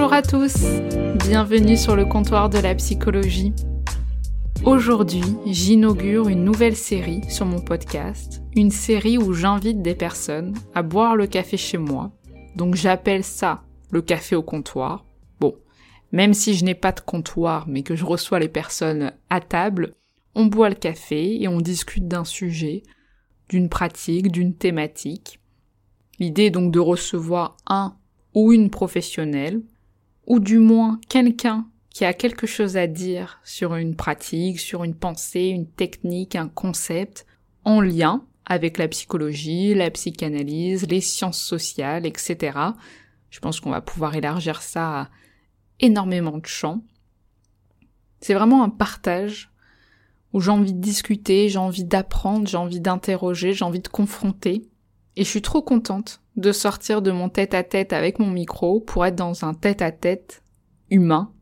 [0.00, 0.56] Bonjour à tous,
[1.28, 3.52] bienvenue sur le comptoir de la psychologie.
[4.64, 10.82] Aujourd'hui, j'inaugure une nouvelle série sur mon podcast, une série où j'invite des personnes à
[10.82, 12.12] boire le café chez moi.
[12.56, 15.04] Donc j'appelle ça le café au comptoir.
[15.38, 15.54] Bon,
[16.12, 19.96] même si je n'ai pas de comptoir mais que je reçois les personnes à table,
[20.34, 22.84] on boit le café et on discute d'un sujet,
[23.50, 25.40] d'une pratique, d'une thématique.
[26.18, 27.98] L'idée est donc de recevoir un
[28.32, 29.60] ou une professionnelle,
[30.30, 34.94] ou du moins quelqu'un qui a quelque chose à dire sur une pratique, sur une
[34.94, 37.26] pensée, une technique, un concept,
[37.64, 42.56] en lien avec la psychologie, la psychanalyse, les sciences sociales, etc.
[43.30, 45.08] Je pense qu'on va pouvoir élargir ça à
[45.80, 46.84] énormément de champs.
[48.20, 49.50] C'est vraiment un partage
[50.32, 54.70] où j'ai envie de discuter, j'ai envie d'apprendre, j'ai envie d'interroger, j'ai envie de confronter.
[55.16, 59.16] Et je suis trop contente de sortir de mon tête-à-tête avec mon micro pour être
[59.16, 60.42] dans un tête-à-tête
[60.90, 61.32] humain.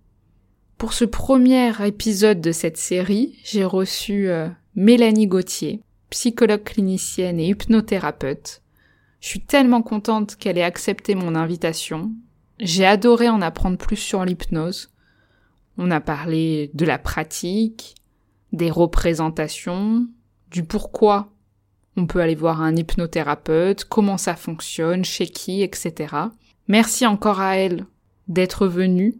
[0.76, 7.48] Pour ce premier épisode de cette série, j'ai reçu euh, Mélanie Gauthier, psychologue clinicienne et
[7.48, 8.62] hypnothérapeute.
[9.20, 12.12] Je suis tellement contente qu'elle ait accepté mon invitation.
[12.60, 14.90] J'ai adoré en apprendre plus sur l'hypnose.
[15.78, 17.96] On a parlé de la pratique,
[18.52, 20.06] des représentations,
[20.50, 21.32] du pourquoi
[21.98, 26.14] on peut aller voir un hypnothérapeute, comment ça fonctionne, chez qui, etc.
[26.68, 27.86] Merci encore à elle
[28.28, 29.16] d'être venue,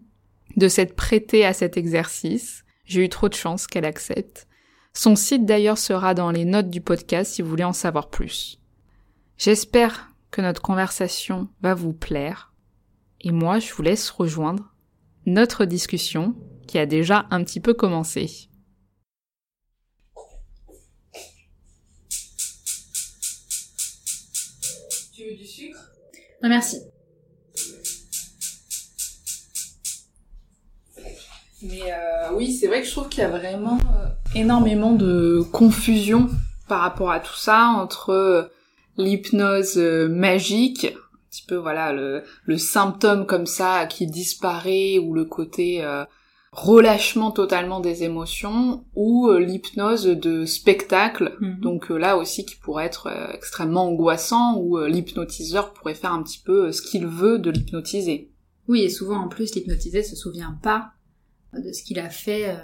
[0.57, 2.65] de s'être prêtée à cet exercice.
[2.85, 4.47] J'ai eu trop de chance qu'elle accepte.
[4.95, 8.61] Son site d'ailleurs sera dans les notes du podcast si vous voulez en savoir plus.
[9.37, 12.53] J'espère que notre conversation va vous plaire.
[13.21, 14.75] Et moi, je vous laisse rejoindre
[15.27, 16.35] notre discussion
[16.67, 18.48] qui a déjà un petit peu commencé.
[26.43, 26.79] Non, merci.
[31.63, 35.43] Mais euh, oui, c'est vrai que je trouve qu'il y a vraiment euh, énormément de
[35.53, 36.29] confusion
[36.69, 38.43] par rapport à tout ça entre euh,
[38.97, 42.23] l'hypnose magique, un petit peu voilà le,
[42.57, 45.85] symptôme comme ça qui disparaît ou le côté
[46.53, 51.61] relâchement totalement des émotions ou euh, l'hypnose de spectacle, Mhm.
[51.61, 56.23] donc euh, là aussi qui pourrait être euh, extrêmement angoissant où l'hypnotiseur pourrait faire un
[56.23, 58.33] petit peu ce qu'il veut de l'hypnotiser.
[58.67, 60.91] Oui, et souvent en plus, l'hypnotisé se souvient pas
[61.55, 62.57] de ce qu'il a fait, euh,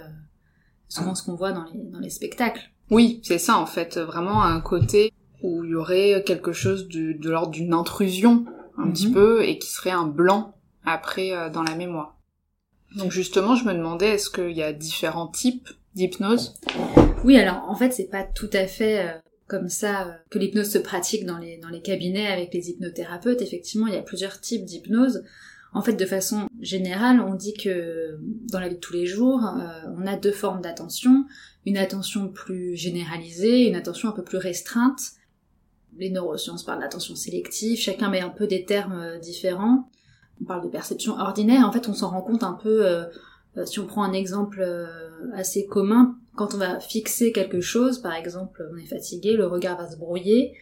[0.87, 2.71] souvent ce qu'on voit dans les, dans les spectacles.
[2.91, 7.13] Oui, c'est ça en fait, vraiment un côté où il y aurait quelque chose de,
[7.13, 8.45] de l'ordre d'une intrusion
[8.77, 8.93] un Mhm.
[8.93, 12.14] petit peu et qui serait un blanc après euh, dans la mémoire.
[12.95, 16.55] Donc justement, je me demandais est-ce qu'il y a différents types d'hypnose?
[17.23, 19.11] Oui, alors en fait, c'est pas tout à fait euh,
[19.47, 23.41] comme ça euh, que l'hypnose se pratique dans les, cabinets avec les hypnothérapeutes.
[23.41, 25.23] Effectivement, il y a plusieurs types d'hypnose.
[25.73, 28.17] En fait, de façon générale, on dit que
[28.49, 31.25] dans la vie de tous les jours, euh, on a deux formes d'attention.
[31.65, 35.01] Une attention plus généralisée, une attention un peu plus restreinte.
[35.97, 39.89] Les neurosciences parlent d'attention sélective, chacun met un peu des termes différents.
[40.41, 43.05] On parle de perception ordinaire, en fait on s'en rend compte un peu, euh,
[43.57, 44.87] euh, si on prend un exemple euh,
[45.33, 49.77] assez commun, quand on va fixer quelque chose, par exemple on est fatigué, le regard
[49.77, 50.53] va se brouiller,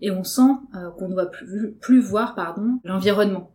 [0.00, 3.52] et on sent euh, qu'on ne va plus, plus voir pardon l'environnement.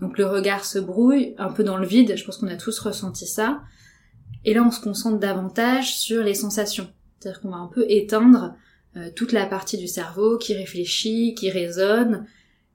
[0.00, 2.78] Donc le regard se brouille un peu dans le vide, je pense qu'on a tous
[2.80, 3.62] ressenti ça,
[4.44, 6.88] et là on se concentre davantage sur les sensations.
[7.18, 8.54] C'est-à-dire qu'on va un peu éteindre
[8.96, 12.26] euh, toute la partie du cerveau qui réfléchit, qui raisonne,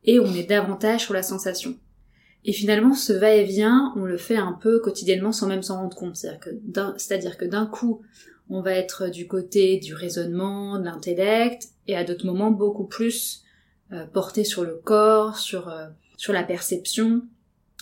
[0.03, 1.75] et on est davantage sur la sensation.
[2.45, 6.15] Et finalement, ce va-et-vient, on le fait un peu quotidiennement sans même s'en rendre compte.
[6.15, 8.01] C'est-à-dire que d'un, coup,
[8.49, 13.43] on va être du côté du raisonnement, de l'intellect, et à d'autres moments beaucoup plus
[13.91, 17.23] euh, porté sur le corps, sur, euh, sur la perception.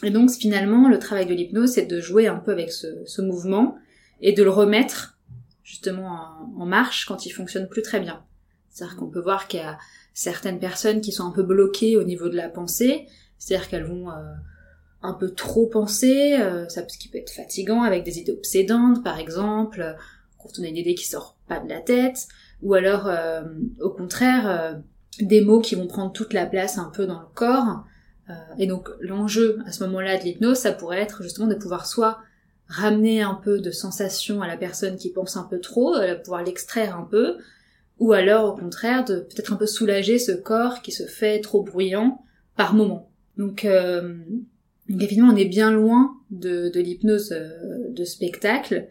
[0.04, 3.22] Et donc finalement, le travail de l'hypnose, c'est de jouer un peu avec ce, ce
[3.22, 3.78] mouvement
[4.22, 5.18] et de le remettre
[5.64, 8.24] justement en, en marche quand il fonctionne plus très bien.
[8.70, 9.78] C'est-à-dire qu'on peut voir qu'il y a
[10.14, 14.10] certaines personnes qui sont un peu bloquées au niveau de la pensée, c'est-à-dire qu'elles vont
[14.10, 14.34] euh,
[15.02, 19.04] un peu trop penser, euh, ça ce qui peut être fatigant avec des idées obsédantes
[19.04, 19.96] par exemple,
[20.38, 22.28] quand on a une idée qui sort pas de la tête,
[22.62, 23.44] ou alors euh,
[23.80, 24.74] au contraire euh,
[25.20, 27.86] des mots qui vont prendre toute la place un peu dans le corps.
[28.60, 32.20] et donc l'enjeu à ce moment-là de l'hypnose, ça pourrait être justement de pouvoir soit
[32.68, 36.98] ramener un peu de sensation à la personne qui pense un peu trop, pouvoir l'extraire
[36.98, 37.38] un peu,
[38.00, 41.64] ou alors au contraire de peut-être un peu soulager ce corps qui se fait trop
[41.64, 42.22] bruyant
[42.58, 43.07] par moment.
[43.38, 44.16] Donc, euh,
[44.90, 48.88] évidemment, on est bien loin de, de l'hypnose euh, de spectacle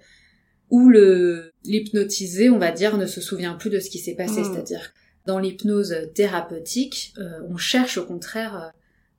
[0.71, 4.41] où le l'hypnotisé, on va dire, ne se souvient plus de ce qui s'est passé.
[4.41, 4.45] Mm.
[4.45, 4.93] C'est-à-dire,
[5.27, 8.73] dans l'hypnose thérapeutique, euh, on cherche au contraire à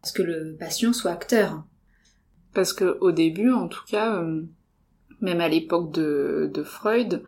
[0.03, 1.63] ce que le patient soit acteur.
[2.53, 4.23] Parce que au début, en tout cas,
[5.21, 7.23] même à l'époque de, de Freud,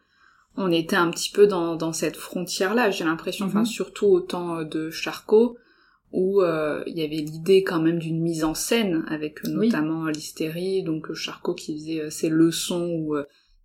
[0.55, 3.65] on était un petit peu dans, dans cette frontière-là, j'ai l'impression, enfin mm-hmm.
[3.65, 5.57] surtout au temps de Charcot,
[6.11, 10.07] où euh, il y avait l'idée quand même d'une mise en scène avec euh, notamment
[10.07, 13.15] l'hystérie, donc euh, Charcot qui faisait ses leçons ou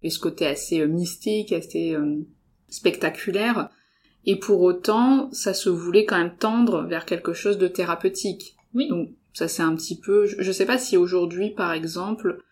[0.06, 1.96] ce côté assez mystique, assez
[2.69, 3.70] spectaculaire.
[4.26, 8.56] Et pour autant, ça se voulait quand même tendre vers quelque chose de thérapeutique.
[8.75, 8.88] Oui.
[8.88, 12.43] Donc ça c'est un petit peu, je, sais pas si aujourd'hui par exemple,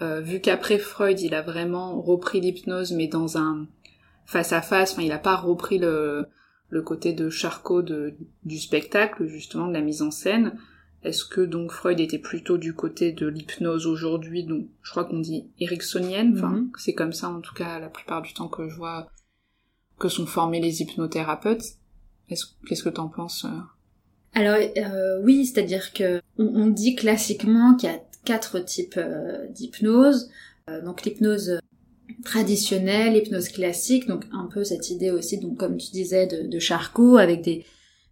[0.00, 3.66] vu qu'après Freud il a vraiment repris l'hypnose mais dans un
[4.26, 6.26] face à face, enfin il a pas repris le
[6.70, 10.52] le côté de Charcot de, du spectacle, justement, de la mise en scène.
[11.04, 15.20] Est-ce que donc Freud était plutôt du côté de l'hypnose aujourd'hui, donc je crois qu'on
[15.20, 16.72] dit ericksonienne, enfin mhm.
[16.76, 19.08] c'est comme ça en tout cas la plupart du temps que je vois
[20.00, 21.76] que sont formés les hypnothérapeutes.
[22.28, 23.60] Qu'est-ce que t'en penses euh?
[24.34, 30.30] Alors euh, oui, c'est-à-dire que on, dit classiquement qu'il y a quatre types euh, d'hypnose.
[30.84, 31.60] donc l'hypnose
[32.24, 36.58] traditionnelle, hypnose classique, donc un peu cette idée aussi, donc comme tu disais, de, de
[36.58, 37.64] Charcot, avec des,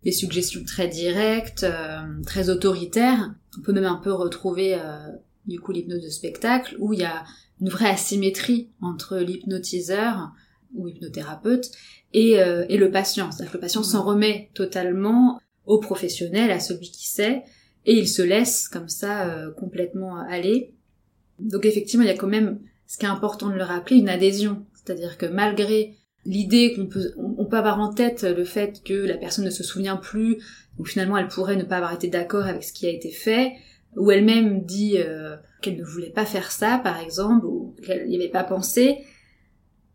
[0.07, 3.35] des suggestions très directes, euh, très autoritaires.
[3.59, 4.99] On peut même un peu retrouver euh,
[5.47, 7.25] du coup l'hypnose de spectacle, où il y a
[7.61, 10.31] une vraie asymétrie entre l'hypnotiseur
[10.75, 11.73] ou hypnothérapeute
[12.13, 13.33] et, euh, et le patient.
[13.33, 17.43] C'est-à-dire que le patient s'en remet totalement au professionnel, à celui qui sait,
[17.85, 20.73] et il se laisse comme ça complètement aller.
[21.41, 24.09] Donc effectivement, il y a quand même ce qui est important de le rappeler, une
[24.09, 24.65] adhésion.
[24.75, 29.17] C'est-à-dire que malgré l'idée qu'on peut, on peut avoir en tête le fait que la
[29.17, 30.39] personne ne se souvient plus,
[30.79, 33.53] ou finalement elle pourrait ne pas avoir été d'accord avec ce qui a été fait,
[33.97, 38.17] ou elle-même dit euh, qu'elle ne voulait pas faire ça, par exemple, ou qu'elle n'y
[38.17, 38.99] avait pas pensé,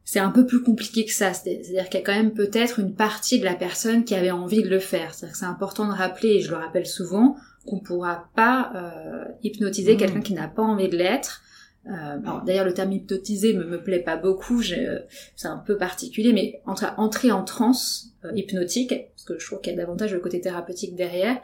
[0.04, 1.34] c'est un peu plus compliqué que ça.
[1.34, 4.64] C'est-à-dire qu'il y a quand même peut-être une partie de la personne qui avait envie
[4.64, 5.14] de le faire.
[5.14, 7.36] C'est-à-dire que c'est important de rappeler, et je le rappelle souvent,
[7.66, 9.98] qu'on ne pourra pas euh, hypnotiser mmh.
[9.98, 11.44] quelqu'un qui n'a pas envie de l'être,
[11.88, 16.62] euh, d'ailleurs, le terme hypnotisé me, me plaît pas beaucoup, c'est un peu particulier, mais
[16.66, 20.20] entre entrer en transe euh, hypnotique, parce que je trouve qu'il y a davantage le
[20.20, 21.42] côté thérapeutique derrière,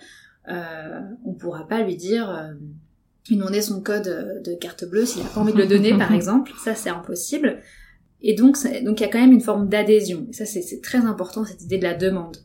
[0.48, 2.54] euh, on pourra pas lui dire euh,
[3.30, 6.12] lui demander son code de carte bleue s'il a pas envie de le donner, par
[6.14, 6.52] exemple.
[6.64, 7.62] Ça, c'est impossible.
[8.22, 10.28] Et donc, donc il y a quand même une forme d'adhésion.
[10.32, 12.38] Ça, c'est très important cette idée de la demande.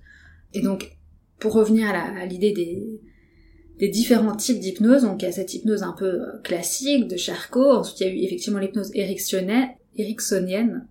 [0.54, 0.96] Et donc,
[1.38, 3.00] pour revenir à l'idée des
[3.82, 5.02] des différents types d'hypnose.
[5.02, 7.72] Donc il y a cette hypnose un peu euh, classique de Charcot.
[7.72, 10.86] Ensuite il y a eu effectivement l'hypnose ericksonienne,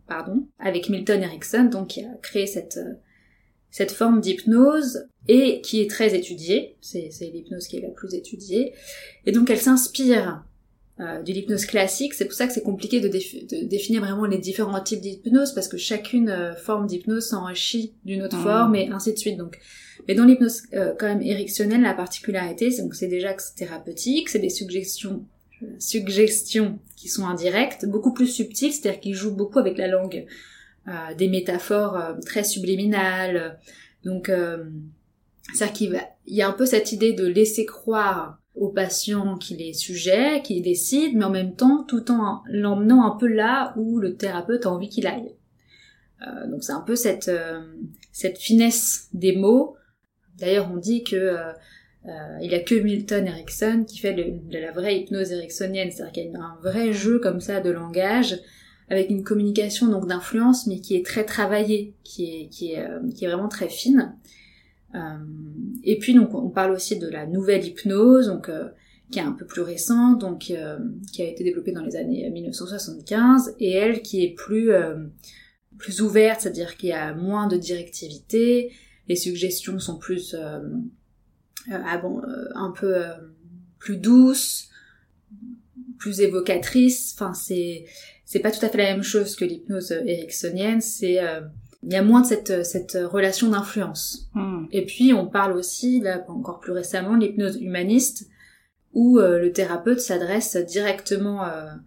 [0.60, 2.94] avec Milton Erickson, donc qui a créé cette euh,
[3.70, 6.76] cette forme d'hypnose et qui est très étudiée.
[6.82, 8.74] C'est l'hypnose qui est la plus étudiée.
[9.26, 10.44] Et donc elle s'inspire
[11.02, 12.14] euh, de l'hypnose classique.
[12.14, 15.68] C'est pour ça que c'est compliqué de, de, définir vraiment les différents types d'hypnose parce
[15.68, 18.44] que chacune euh, forme d'hypnose s'enrichit d'une autre mmh.
[18.44, 19.38] forme et ainsi de suite.
[19.38, 19.60] Donc
[20.08, 23.56] mais dans l'hypnose euh, quand même ericksonienne, la particularité, c'est donc c'est déjà que c'est
[23.56, 25.26] thérapeutique, c'est des suggestions
[25.80, 30.26] suggestions qui sont indirectes, beaucoup plus subtiles, c'est-à-dire qu'ils jouent beaucoup avec la langue,
[30.88, 33.60] euh, des métaphores euh, très subliminales.
[34.04, 34.66] Donc, euh,
[35.54, 39.74] c'est-à-dire qu'il y a un peu cette idée de laisser croire au patient qu'il est
[39.74, 44.16] sujet, qu'il décide, mais en même temps, tout en l'emmenant un peu là où le
[44.16, 45.36] thérapeute a envie qu'il aille.
[46.22, 47.32] Euh, donc c'est un peu cette,
[48.12, 49.76] cette finesse des mots
[50.42, 51.52] D'ailleurs, on dit que euh,
[52.08, 56.12] euh, il y a que Milton Erickson qui fait de la vraie hypnose ericksonienne, c'est-à-dire
[56.12, 58.40] qu'il y a un vrai jeu comme ça de langage
[58.90, 63.00] avec une communication donc d'influence, mais qui est très travaillée, qui est qui est euh,
[63.16, 64.16] qui est vraiment très fine.
[65.84, 68.50] Et puis donc on parle aussi de la nouvelle hypnose, donc
[69.12, 73.56] qui est un peu plus récente, donc qui a été développée dans les années 1975,
[73.60, 74.72] et elle qui est plus
[75.78, 78.72] plus ouverte, c'est-à-dire qu'il y a moins de directivité,
[79.08, 80.60] les suggestions sont plus euh,
[81.70, 83.04] euh, ah bon, euh, un peu
[83.80, 84.70] plus douces,
[86.00, 87.14] plus évocatrices.
[87.16, 87.86] Enfin, c'est
[88.26, 90.80] c'est pas tout à fait la même chose que l'hypnose ericksonienne.
[90.80, 91.20] C'est
[91.84, 94.30] il y a moins de cette, cette relation d'influence.
[94.34, 94.66] Hmm.
[94.72, 98.28] Et puis on parle aussi, là encore plus récemment, l'hypnose humaniste,
[98.94, 101.80] où le thérapeute s'adresse directement à,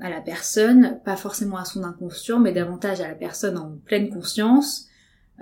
[0.00, 4.10] à, la personne, pas forcément à son inconscient, mais davantage à la personne en pleine
[4.10, 4.88] conscience,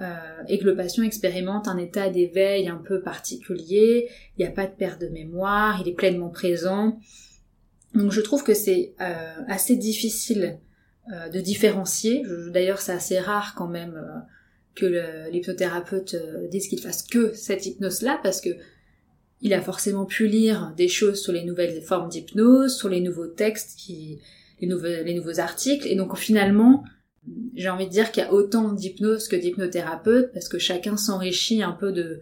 [0.00, 4.52] euh, et que le patient expérimente un état d'éveil un peu particulier, il n'y a
[4.52, 6.98] pas de perte de mémoire, il est pleinement présent.
[7.94, 10.58] Donc je trouve que c'est euh, assez difficile
[11.12, 12.22] euh, de différencier.
[12.52, 14.02] D'ailleurs c'est assez rare quand même
[14.74, 14.86] que
[15.30, 16.16] l'hypnothérapeute
[16.50, 18.50] dise qu'il fasse que cette hypnose-là, parce que
[19.40, 23.26] il a forcément pu lire des choses sur les nouvelles formes d'hypnose, sur les nouveaux
[23.26, 24.18] textes, qui,
[24.60, 26.84] les, nouveaux, les nouveaux articles, et donc finalement,
[27.54, 31.62] j'ai envie de dire qu'il y a autant d'hypnose que d'hypnothérapeute parce que chacun s'enrichit
[31.62, 32.20] un peu de,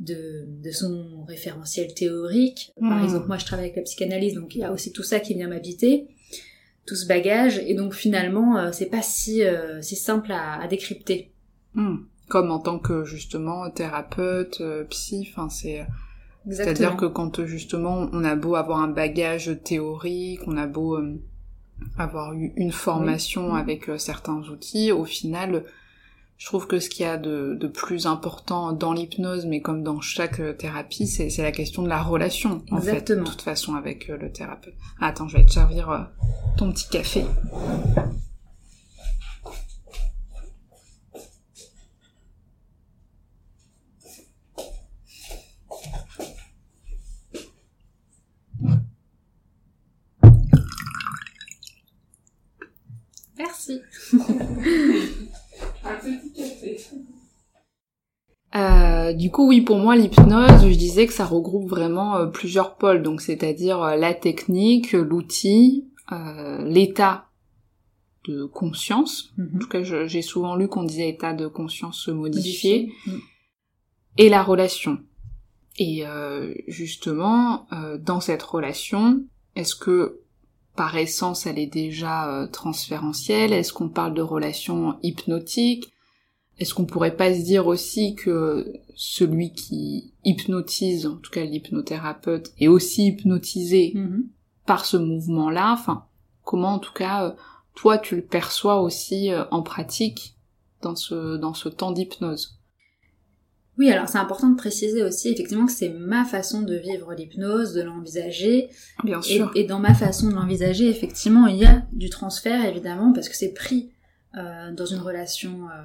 [0.00, 2.72] de, de, son référentiel théorique.
[2.80, 3.04] Par hmm.
[3.04, 5.34] exemple, moi je travaille avec la psychanalyse, donc il y a aussi tout ça qui
[5.34, 6.08] vient m'habiter,
[6.86, 10.68] tout ce bagage, et donc finalement euh, c'est pas si, euh, si simple à, à
[10.68, 11.32] décrypter.
[11.74, 11.96] Hmm.
[12.28, 15.86] Comme en tant que justement thérapeute, euh, psy, enfin c'est...
[16.48, 20.96] C'est-à-dire que quand justement on a beau avoir un bagage théorique, on a beau
[21.98, 25.64] avoir eu une formation avec euh, certains outils, au final,
[26.38, 29.82] je trouve que ce qu'il y a de, de plus important dans l'hypnose, mais comme
[29.82, 33.74] dans chaque euh, thérapie, c'est la question de la relation, en fait, de toute façon,
[33.74, 34.74] avec euh, le thérapeute.
[35.00, 36.10] attends, je vais te servir
[36.58, 37.24] ton petit café.
[53.38, 53.82] Merci.
[55.88, 56.78] Un petit café.
[58.54, 62.76] Euh, du coup, oui, pour moi, l'hypnose, je disais que ça regroupe vraiment euh, plusieurs
[62.76, 65.88] pôles, donc c'est-à-dire euh, la technique, l'outil,
[66.64, 67.26] l'état
[68.26, 69.32] de conscience.
[69.36, 69.50] Mhm.
[69.54, 72.92] En tout cas, j'ai souvent lu qu'on disait état de conscience modifié,
[74.16, 74.98] et la relation.
[75.78, 76.04] Et
[76.68, 77.66] justement,
[78.00, 79.24] dans cette relation,
[79.56, 80.20] est-ce que
[80.76, 83.52] par essence elle est déjà euh, transférentielle.
[83.52, 85.92] Est-ce qu'on parle de relations hypnotiques?
[86.58, 92.52] Est-ce qu'on pourrait pas se dire aussi que celui qui hypnotise, en tout cas l'hypnothérapeute,
[92.58, 94.22] est aussi hypnotisé mm-hmm.
[94.64, 95.72] par ce mouvement-là?
[95.72, 96.06] Enfin,
[96.44, 97.32] comment en tout cas euh,
[97.74, 100.36] toi tu le perçois aussi euh, en pratique
[100.82, 102.55] dans ce dans ce temps d'hypnose?
[103.78, 107.74] Oui, alors c'est important de préciser aussi effectivement que c'est ma façon de vivre l'hypnose,
[107.74, 108.70] de l'envisager.
[109.04, 109.50] Bien sûr.
[109.54, 113.36] Et, dans ma façon de l'envisager, effectivement, il y a du transfert évidemment parce que
[113.36, 113.92] c'est pris
[114.36, 115.82] euh, dans une relation euh,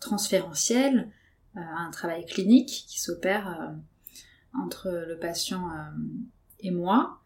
[0.00, 1.10] transférentielle,
[1.56, 5.98] euh, un travail clinique qui s'opère euh, entre le patient euh,
[6.60, 7.18] et moi.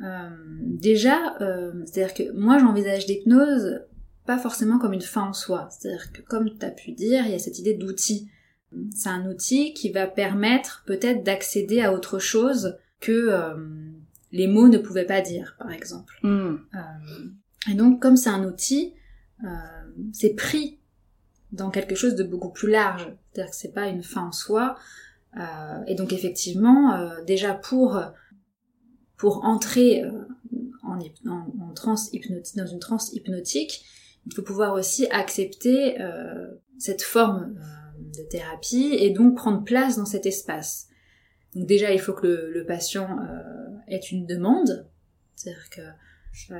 [0.00, 3.82] déjà, c'est-à-dire que moi j'envisage l'hypnose
[4.26, 5.68] pas forcément comme une fin en soi.
[5.70, 8.30] C'est-à-dire que comme tu as pu dire, il y a cette idée d'outil
[8.94, 13.54] c'est un outil qui va permettre peut-être d'accéder à autre chose que euh,
[14.30, 16.18] les mots ne pouvaient pas dire, par exemple.
[16.22, 16.56] Hmm.
[16.74, 18.94] Euh, et donc, comme c'est un outil,
[19.44, 19.48] euh,
[20.12, 20.78] c'est pris
[21.50, 23.12] dans quelque chose de beaucoup plus large.
[23.32, 24.76] C'est-à-dire que c'est pas une fin en soi.
[25.86, 28.00] et donc, effectivement, déjà pour
[29.16, 30.02] pour entrer
[30.82, 30.98] en,
[31.28, 33.84] en, trans hypnotique, dans une transe hypnotique,
[34.26, 35.98] il faut pouvoir aussi accepter
[36.78, 37.54] cette forme
[38.16, 40.88] de thérapie et donc prendre place dans cet espace.
[41.54, 44.88] Donc déjà, il faut que le, patient euh, ait une demande,
[45.34, 45.82] c'est-à-dire que
[46.50, 46.58] euh,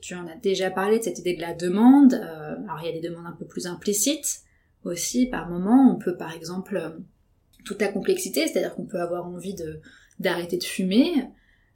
[0.00, 2.14] tu en as déjà parlé de cette idée de la demande.
[2.14, 4.42] Euh, alors il y a des demandes un peu plus implicites
[4.84, 5.94] aussi par moment.
[5.94, 6.90] On peut par exemple euh,
[7.64, 9.80] toute la complexité, c'est-à-dire qu'on peut avoir envie de
[10.18, 11.12] d'arrêter de fumer,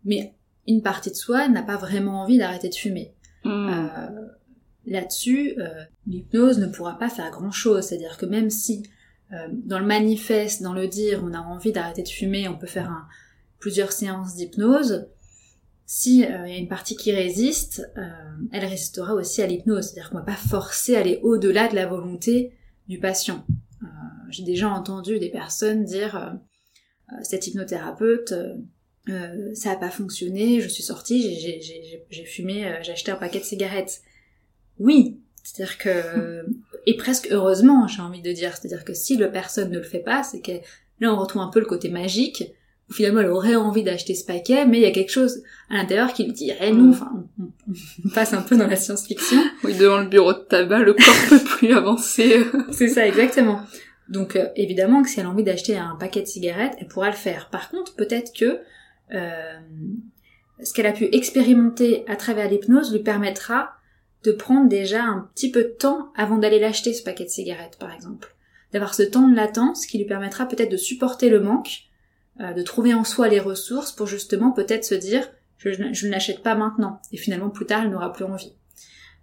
[0.04, 0.34] mais
[0.66, 3.14] une partie de soi n'a pas vraiment envie d'arrêter de fumer.
[3.44, 3.70] Mmh.
[4.86, 5.68] Là-dessus, euh,
[6.06, 7.86] l'hypnose ne pourra pas faire grand-chose.
[7.86, 8.84] C'est-à-dire que même si
[9.32, 12.68] euh, dans le manifeste, dans le dire, on a envie d'arrêter de fumer, on peut
[12.68, 13.08] faire
[13.58, 15.08] plusieurs séances d'hypnose.
[15.86, 17.82] Si euh, il y a une partie qui résiste,
[18.52, 19.86] elle résistera aussi à l'hypnose.
[19.86, 22.52] C'est-à-dire qu'on va pas forcer à aller au-delà de la volonté
[22.88, 23.44] du patient.
[24.30, 26.36] J'ai déjà entendu des personnes dire
[27.22, 28.34] cette hypnothérapeute,
[29.54, 31.38] ça a pas fonctionné, je suis sortie,
[32.10, 34.02] j'ai fumé, j'ai acheté un paquet de cigarettes.
[34.78, 36.44] Oui, c'est-à-dire que
[36.86, 39.98] et presque heureusement, j'ai envie de dire, c'est-à-dire que si le personne ne le fait
[39.98, 40.52] pas, c'est que
[41.00, 42.44] là on retrouve un peu le côté magique
[42.88, 45.74] où finalement elle aurait envie d'acheter ce paquet, mais il y a quelque chose à
[45.74, 46.90] l'intérieur qui lui dirait non.
[46.90, 49.42] Enfin, on, passe un peu dans la science-fiction.
[49.64, 52.44] Oui, devant le bureau de tabac, le corps peut plus avancer.
[52.70, 53.60] c'est ça, exactement.
[54.08, 57.10] Donc euh, évidemment que si elle a envie d'acheter un paquet de cigarettes, elle pourra
[57.10, 57.50] le faire.
[57.50, 58.60] Par contre, peut-être que
[59.12, 59.54] euh,
[60.62, 63.72] ce qu'elle a pu expérimenter à travers l'hypnose lui permettra
[64.26, 67.76] de prendre déjà un petit peu de temps avant d'aller l'acheter ce paquet de cigarettes
[67.78, 68.34] par exemple.
[68.72, 71.84] D'avoir ce temps de latence qui lui permettra peut-être de supporter le manque
[72.38, 76.54] de trouver en soi les ressources pour justement peut-être se dire je, ne l'achète pas
[76.54, 78.52] maintenant et finalement plus tard elle n'aura plus envie.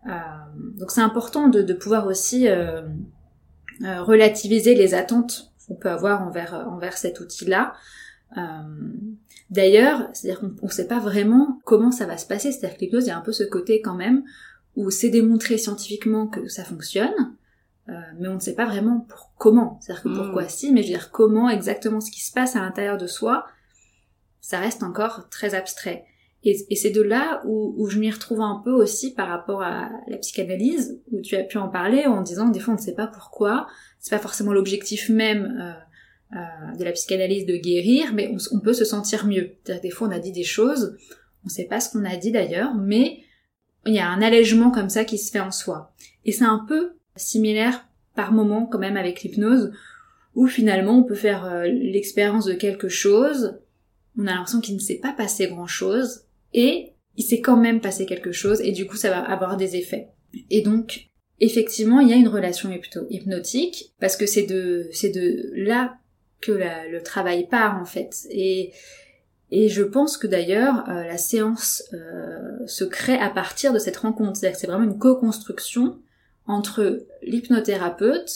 [0.06, 2.48] donc c'est important de, pouvoir aussi
[3.82, 7.74] relativiser les attentes qu'on peut avoir envers, envers cet outil-là.
[9.50, 13.06] D'ailleurs, c'est-à-dire qu'on ne sait pas vraiment comment ça va se passer, c'est-à-dire que l'hypnose,
[13.06, 14.24] il y a un peu ce côté quand même
[14.76, 17.36] où c'est démontré scientifiquement que ça fonctionne,
[17.90, 19.80] euh, mais on ne sait pas vraiment pour comment.
[19.82, 20.18] C'est-à-dire que hmm.
[20.18, 23.08] pourquoi si, mais je veux dire comment exactement ce qui se passe à l'intérieur de
[23.08, 23.46] soi,
[24.42, 26.06] ça reste encore très abstrait.
[26.46, 30.18] Et, c'est de là où, je m'y retrouve un peu aussi par rapport à la
[30.18, 33.08] psychanalyse, où tu as pu en parler en disant des fois on ne sait pas
[33.08, 33.68] pourquoi,
[34.00, 38.60] c'est pas forcément l'objectif même euh, euh, de la psychanalyse de guérir, mais on, on
[38.60, 39.52] peut se sentir mieux.
[39.66, 40.98] Des fois on a dit des choses,
[41.44, 43.23] on ne sait pas ce qu'on a dit d'ailleurs, mais
[43.86, 45.94] il y a un allègement comme ça qui se fait en soi.
[46.26, 49.72] Et c'est un peu similaire par moment quand même avec l'hypnose,
[50.36, 53.60] où finalement on peut faire euh, l'expérience de quelque chose,
[54.18, 56.22] on a l'impression qu'il ne s'est pas passé grand chose,
[56.54, 59.76] et il s'est quand même passé quelque chose, et du coup ça va avoir des
[59.76, 60.10] effets.
[60.50, 61.08] Et donc,
[61.40, 62.72] effectivement, il y a une relation
[63.10, 65.98] hypnotique, parce que c'est de, c'est de là
[66.42, 68.28] que le travail part en fait.
[68.30, 68.72] Et
[69.52, 73.98] et je pense que d'ailleurs, euh, la séance euh, se crée à partir de cette
[73.98, 74.36] rencontre.
[74.36, 76.00] C'est-à-dire que c'est vraiment une co-construction
[76.48, 78.32] entre l'hypnothérapeute,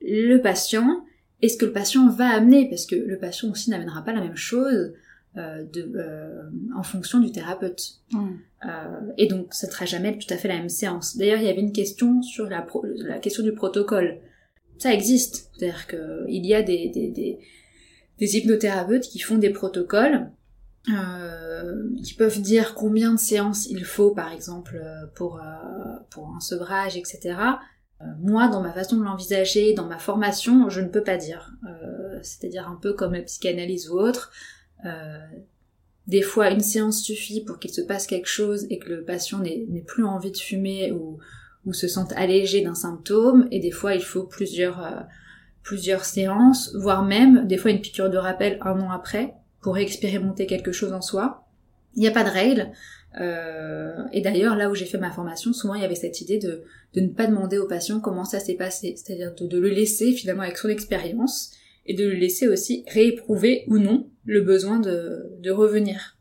[0.00, 1.04] le patient,
[1.40, 4.20] et ce que le patient va amener, parce que le patient aussi n'amènera pas la
[4.20, 4.92] même chose
[5.36, 6.00] euh, de,
[6.76, 8.00] en fonction du thérapeute.
[8.12, 8.28] Mmh.
[9.18, 11.16] et donc, ça ne sera jamais tout à fait la même séance.
[11.16, 12.64] D'ailleurs, il y avait une question sur la,
[12.98, 14.18] la question du protocole.
[14.78, 15.50] Ça existe.
[15.56, 17.40] C'est-à-dire qu'il y a des, des, des,
[18.18, 20.30] des hypnothérapeutes qui font des protocoles
[20.88, 25.42] euh, qui peuvent dire combien de séances il faut, par exemple, euh, pour, euh,
[26.10, 27.36] pour un sevrage, etc.
[28.18, 31.52] moi, dans ma façon de l'envisager, dans ma formation, je ne peux pas dire.
[32.20, 34.32] C'est-à-dire un peu comme la psychanalyse ou autre.
[36.08, 39.38] des fois, une séance suffit pour qu'il se passe quelque chose et que le patient
[39.38, 41.18] n'ait plus envie de fumer ou,
[41.64, 43.46] ou se sente allégé d'un symptôme.
[43.52, 45.06] Et des fois, il faut plusieurs,
[45.62, 50.46] plusieurs séances, voire même des fois une piqûre de rappel un an après pour expérimenter
[50.46, 51.46] quelque chose en soi.
[51.94, 52.72] Il n'y a pas de règles.
[53.20, 56.38] Euh, et d'ailleurs, là où j'ai fait ma formation, souvent il y avait cette idée
[56.38, 56.62] de,
[56.96, 60.56] ne pas demander au patient comment ça s'est passé, c'est-à-dire de, le laisser finalement avec
[60.56, 61.52] son expérience
[61.86, 66.16] et de le laisser aussi rééprouver ou non le besoin de, de revenir.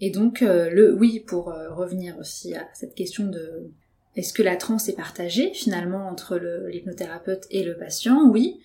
[0.00, 3.70] Et donc, euh, le oui, pour euh, revenir aussi à cette question de
[4.14, 6.36] est-ce que la transe est partagée finalement entre
[6.68, 8.28] l'hypnothérapeute et le patient?
[8.30, 8.60] Oui.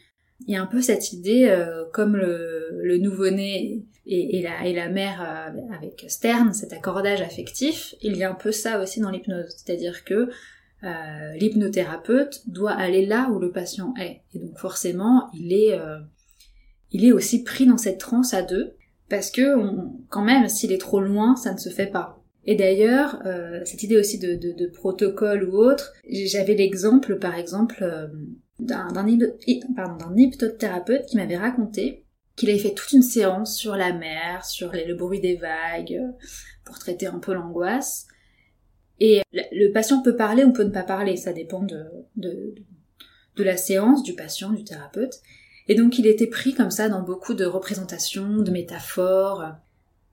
[0.45, 1.51] Il y a un peu cette idée,
[1.93, 8.31] comme le, nouveau-né et, la, mère euh, avec Stern, cet accordage affectif, il y a
[8.31, 9.49] un peu ça aussi dans l'hypnose.
[9.49, 10.29] C'est-à-dire que
[10.83, 14.21] euh, l'hypnothérapeute doit aller là où le patient est.
[14.33, 15.99] Et donc forcément, il est, euh,
[16.91, 18.75] il est aussi pris dans cette transe à deux,
[19.09, 19.55] parce que
[20.09, 22.21] quand même, s'il est trop loin, ça ne se fait pas.
[22.45, 23.21] Et d'ailleurs,
[23.65, 28.09] cette idée aussi de, protocole ou autre, j'avais l'exemple, par exemple,
[28.59, 29.07] d'un
[30.15, 32.03] hypnothérapeute qui m'avait raconté
[32.37, 36.11] qu'il avait fait toute une séance sur la mer, sur le bruit des vagues, euh,
[36.63, 38.07] pour traiter un peu l'angoisse.
[38.99, 41.83] Et le patient peut parler ou peut ne pas parler, ça dépend de,
[42.15, 42.55] de,
[43.35, 45.21] de la séance, du patient, du thérapeute.
[45.67, 49.53] Et donc il était pris comme ça dans beaucoup de représentations, de métaphores.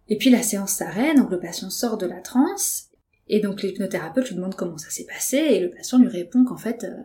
[0.09, 2.89] Et puis la séance s'arrête, donc le patient sort de la transe,
[3.29, 6.59] et donc l'hypnothérapeute lui demande comment ça s'est passé, et le patient lui répond qu'en
[6.59, 7.03] fait, euh,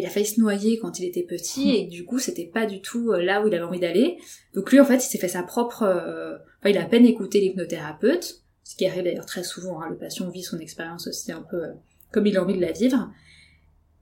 [0.00, 2.80] il a failli se noyer quand il était petit et du coup c'était pas du
[2.80, 4.18] tout euh, là où il avait envie d'aller.
[4.54, 7.06] Donc lui en fait il s'est fait sa propre, euh, enfin il a à peine
[7.06, 9.80] écouté l'hypnothérapeute, ce qui arrive d'ailleurs très souvent.
[9.80, 9.90] Hein.
[9.90, 11.72] le patient vit son expérience aussi un peu euh,
[12.12, 13.10] comme il a envie de la vivre.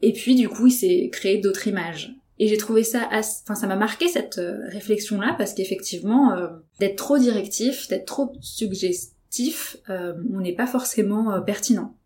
[0.01, 2.15] Et puis du coup il s'est créé d'autres images.
[2.39, 6.35] Et j'ai trouvé ça, enfin ça m'a marqué cette réflexion là parce qu'effectivement
[6.81, 11.97] d'être trop directif, d'être trop suggestif, on n'est pas forcément pertinent.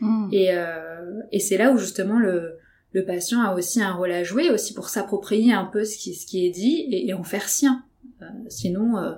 [0.00, 0.28] Hmm.
[0.32, 0.48] Et,
[1.30, 2.58] et c'est là où justement le
[2.92, 6.46] le patient a aussi un rôle à jouer, aussi pour s'approprier un peu ce qui,
[6.46, 7.84] est dit et, en faire sien.
[8.22, 9.12] Euh, sinon, euh,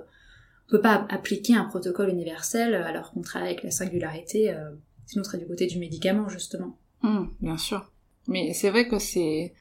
[0.67, 4.71] on peut pas appliquer un protocole universel alors qu'on travaille avec la singularité, euh,
[5.05, 6.77] sinon on serait du côté du médicament, justement.
[7.01, 7.91] Hum, bien sûr.
[8.27, 9.53] Mais c'est vrai que c'est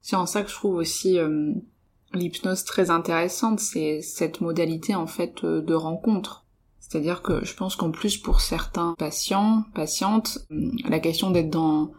[0.00, 1.52] c'est en ça que je trouve aussi euh,
[2.14, 6.46] l'hypnose très intéressante, c'est cette modalité en fait de rencontre.
[6.80, 10.38] C'est-à-dire que je pense qu'en plus pour certains patients, patientes,
[10.88, 11.92] la question d'être dans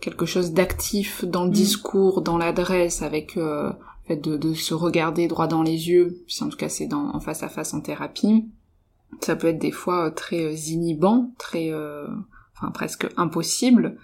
[0.00, 1.54] quelque chose d'actif dans le mm.
[1.54, 3.72] discours, dans l'adresse, avec euh,
[4.06, 7.14] fait de, de, se regarder droit dans les yeux, si en tout cas c'est dans
[7.14, 8.46] en face à face en thérapie.
[9.20, 12.06] Ça peut être des fois euh, très euh, inhibant, très, euh,
[12.56, 13.98] enfin presque impossible.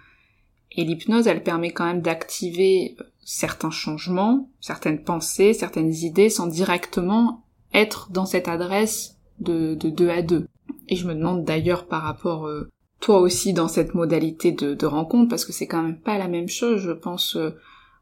[0.72, 7.44] Et l'hypnose, elle permet quand même d'activer certains changements, certaines pensées, certaines idées, sans directement
[7.72, 10.46] être dans cette adresse de, de deux à deux.
[10.88, 15.28] Et je me demande d'ailleurs par rapport euh, toi aussi dans cette modalité de, rencontre,
[15.28, 17.50] parce que c'est quand même pas la même chose, je pense, euh,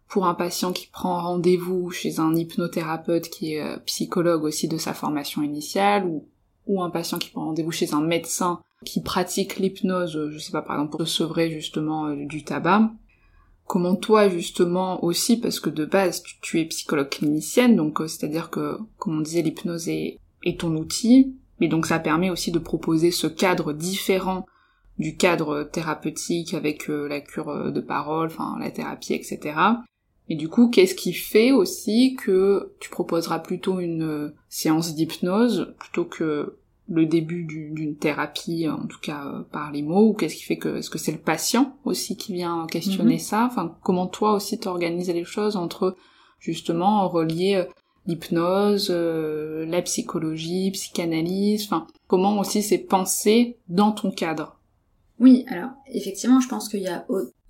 [0.09, 4.79] pour un patient qui prend rendez-vous chez un hypnothérapeute qui est euh, psychologue aussi de
[4.79, 6.29] sa formation initiale, ou,
[6.67, 10.63] ou un patient qui prend rendez-vous chez un médecin qui pratique l'hypnose, je sais pas,
[10.63, 12.91] par exemple pour se sevrer justement du tabac.
[13.67, 18.77] Comment toi justement aussi, parce que de base tu, es psychologue clinicienne, donc c'est-à-dire que,
[18.99, 20.19] comme on disait, l'hypnose est
[20.59, 24.45] ton outil, mais donc ça permet aussi de proposer ce cadre différent
[24.99, 29.59] du cadre thérapeutique avec euh, la cure euh, de parole, enfin la thérapie, etc.
[30.29, 35.75] Et du coup, qu'est-ce qui fait aussi que tu proposeras plutôt une euh, séance d'hypnose
[35.79, 40.43] plutôt que le début d'une thérapie, en tout cas par les mots, ou qu'est-ce qui
[40.43, 43.21] fait que est-ce que c'est le patient aussi qui vient questionner mhm.
[43.21, 43.49] ça?
[43.51, 45.97] Enfin, comment toi aussi t'organises les choses entre
[46.39, 47.65] justement relier
[48.07, 54.54] l'hypnose, la psychologie, psychanalyse, enfin comment aussi c'est pensé dans ton cadre?
[55.21, 57.07] Oui, alors effectivement, je pense qu'il y a,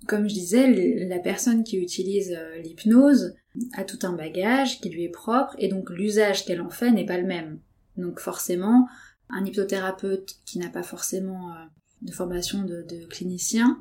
[0.07, 3.33] comme je disais, la personne qui utilise euh, l'hypnose
[3.73, 7.05] a tout un bagage qui lui est propre et donc l'usage qu'elle en fait n'est
[7.05, 7.59] pas le même.
[7.97, 8.87] Donc forcément,
[9.29, 11.55] un hypnothérapeute qui n'a pas forcément euh,
[12.01, 13.79] de formation de, clinicien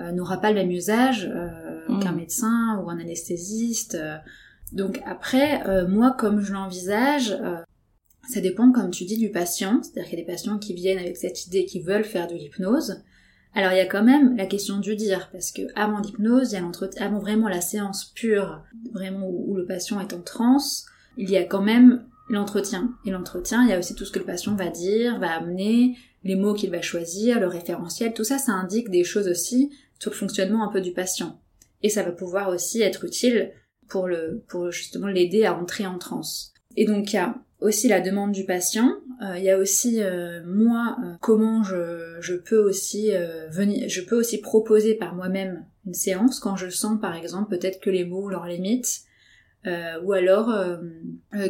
[0.00, 1.98] euh, n'aura pas le même usage mmh.
[1.98, 3.98] qu'un médecin ou un anesthésiste.
[4.72, 7.36] Donc après, moi comme je l'envisage,
[8.28, 9.80] ça dépend, comme tu dis, du patient.
[9.82, 12.34] C'est-à-dire qu'il y a des patients qui viennent avec cette idée, qui veulent faire de
[12.34, 13.02] l'hypnose.
[13.54, 16.54] Alors il y a quand même la question du dire, parce que avant l'hypnose, il
[16.54, 21.30] y a avant vraiment la séance pure, vraiment où, le patient est en transe, il
[21.30, 22.94] y a quand même l'entretien.
[23.04, 25.96] Et l'entretien, il y a aussi tout ce que le patient va dire, va amener,
[26.24, 30.10] les mots qu'il va choisir, le référentiel, tout ça, ça indique des choses aussi sur
[30.10, 31.40] le fonctionnement un peu du patient.
[31.82, 33.52] Et ça va pouvoir aussi être utile
[33.88, 36.52] pour le, pour justement l'aider à entrer en transe.
[36.78, 38.88] Et donc il y a aussi la demande du patient.
[39.20, 43.10] Euh, il y a aussi euh, moi euh, comment je, peux aussi
[43.50, 47.80] venir, je peux aussi proposer par moi-même une séance quand je sens par exemple peut-être
[47.80, 49.00] que les mots leur limitent.
[50.04, 50.54] ou alors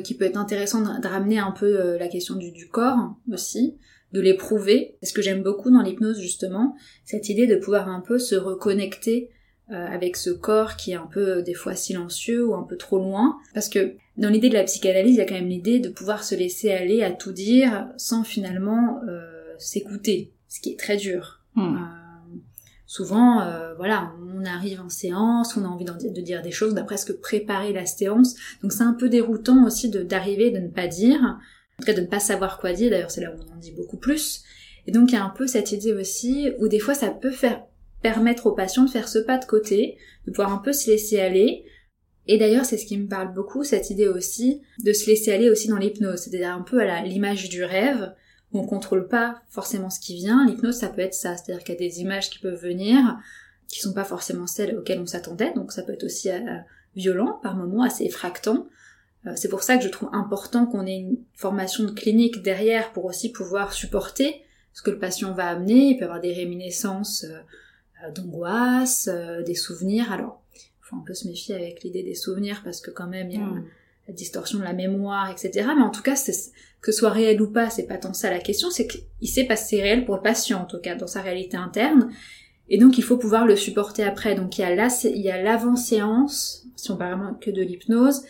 [0.03, 3.77] qui peut être intéressant de, ramener un peu la question du, du corps aussi,
[4.13, 4.97] de l'éprouver.
[5.03, 9.29] Ce que j'aime beaucoup dans l'hypnose justement, cette idée de pouvoir un peu se reconnecter
[9.71, 13.37] avec ce corps qui est un peu des fois silencieux ou un peu trop loin,
[13.53, 16.25] parce que dans l'idée de la psychanalyse, il y a quand même l'idée de pouvoir
[16.25, 21.41] se laisser aller à tout dire sans finalement euh, s'écouter, ce qui est très dur.
[21.55, 21.77] Hmm.
[21.77, 22.39] Euh,
[22.85, 26.77] souvent, euh, voilà, on arrive en séance, on a envie de dire des choses, on
[26.77, 30.89] a presque préparé la séance, donc c'est un peu déroutant aussi d'arriver, de, ne pas
[30.89, 33.55] dire, en tout cas de ne pas savoir quoi dire, d'ailleurs c'est là où on
[33.55, 34.43] en dit beaucoup plus.
[34.89, 37.31] Et donc il y a un peu cette idée aussi où des fois ça peut
[37.31, 37.63] faire
[38.03, 41.21] permettre aux patients de faire ce pas de côté, de pouvoir un peu se laisser
[41.21, 41.65] aller,
[42.29, 45.51] et d'ailleurs, c'est ce qui me parle beaucoup, cette idée aussi de se laisser aller
[45.51, 48.15] aussi dans l'hypnose, c'est-à-dire un peu à l'image du rêve,
[48.53, 50.47] où on contrôle pas forcément ce qui vient.
[50.47, 53.19] L'hypnose, ça peut être ça, c'est-à-dire qu'il y a des images qui peuvent venir,
[53.67, 56.39] qui sont pas forcément celles auxquelles on s'attendait, donc ça peut être aussi euh,
[56.95, 58.69] violent par moments, assez effractant.
[59.27, 62.93] Euh, c'est pour ça que je trouve important qu'on ait une formation de clinique derrière
[62.93, 64.43] pour aussi pouvoir supporter
[64.75, 65.91] ce que le patient va amener.
[65.91, 67.39] Il peut avoir des réminiscences euh,
[68.15, 69.09] d'angoisse,
[69.45, 70.13] des souvenirs.
[70.13, 70.43] Alors,
[70.89, 73.43] faut un peu se méfier avec l'idée des souvenirs parce que quand même il y
[73.43, 73.65] a hmm.
[74.09, 75.69] la distorsion de la mémoire, etc.
[75.77, 76.15] Mais en tout cas,
[76.81, 79.45] que ce soit réel ou pas, c'est pas tant ça la question, c'est qu'il s'est
[79.45, 82.11] passé réel pour le patient en tout cas dans sa réalité interne.
[82.71, 84.35] Et donc il faut pouvoir le supporter après.
[84.35, 88.23] Donc il y a l'avant-séance, si on parle que de l'hypnose,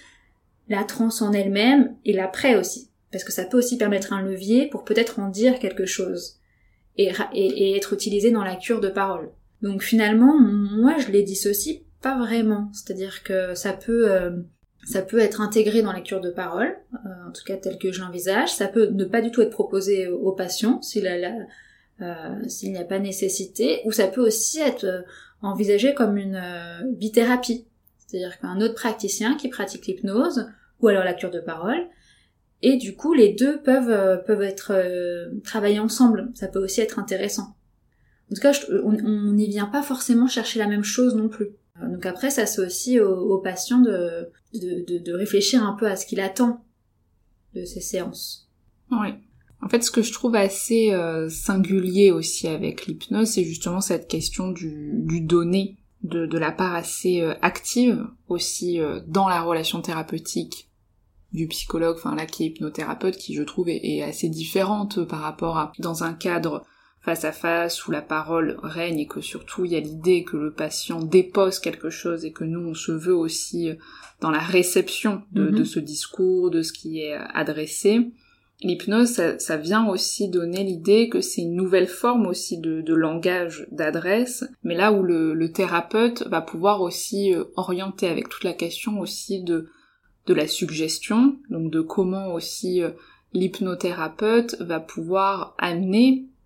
[0.68, 2.90] la transe en elle-même et l'après aussi.
[3.10, 6.40] Parce que ça peut aussi permettre un levier pour peut-être en dire quelque chose
[6.96, 9.30] et, et, et être utilisé dans la cure de parole.
[9.62, 12.70] Donc finalement, moi je les dissocie pas vraiment.
[12.72, 14.30] C'est-à-dire que ça peut, euh,
[14.84, 17.92] ça peut être intégré dans la cure de parole, euh, en tout cas tel que
[17.92, 18.52] je l'envisage.
[18.52, 22.98] Ça peut ne pas du tout être proposé au patient s'il euh, n'y a pas
[22.98, 25.04] nécessité, ou ça peut aussi être
[25.42, 26.40] envisagé comme une
[26.96, 27.66] bithérapie.
[27.98, 30.48] C'est-à-dire qu'un autre praticien qui pratique l'hypnose,
[30.80, 31.88] ou alors la cure de parole,
[32.62, 34.72] et du coup les deux peuvent, peuvent être
[35.42, 36.30] travaillés ensemble.
[36.34, 37.57] Ça peut aussi être intéressant.
[38.30, 38.52] En tout cas,
[38.84, 41.48] on n'y vient pas forcément chercher la même chose non plus.
[41.80, 46.06] Donc après, ça c'est aussi au, patient de, de, de, réfléchir un peu à ce
[46.06, 46.64] qu'il attend
[47.54, 48.50] de ces séances.
[48.90, 49.08] Oui.
[49.62, 54.08] En fait, ce que je trouve assez euh, singulier aussi avec l'hypnose, c'est justement cette
[54.08, 59.42] question du, du donné, de, de la part assez euh, active aussi euh, dans la
[59.42, 60.68] relation thérapeutique
[61.32, 65.20] du psychologue, enfin là qui est hypnothérapeute, qui je trouve est, est assez différente par
[65.20, 66.64] rapport à dans un cadre
[67.00, 70.36] face à face où la parole règne et que surtout il y a l'idée que
[70.36, 73.70] le patient dépose quelque chose et que nous on se veut aussi
[74.20, 78.10] dans la réception de, de ce discours, de ce qui est adressé.
[78.60, 82.94] L'hypnose, ça, ça, vient aussi donner l'idée que c'est une nouvelle forme aussi de, de
[82.94, 88.42] langage d'adresse, mais là où le, le, thérapeute va pouvoir aussi euh, orienter avec toute
[88.42, 89.68] la question aussi de,
[90.26, 92.90] de la suggestion, donc de comment aussi euh,
[93.32, 96.37] l'hypnothérapeute va pouvoir amener euh,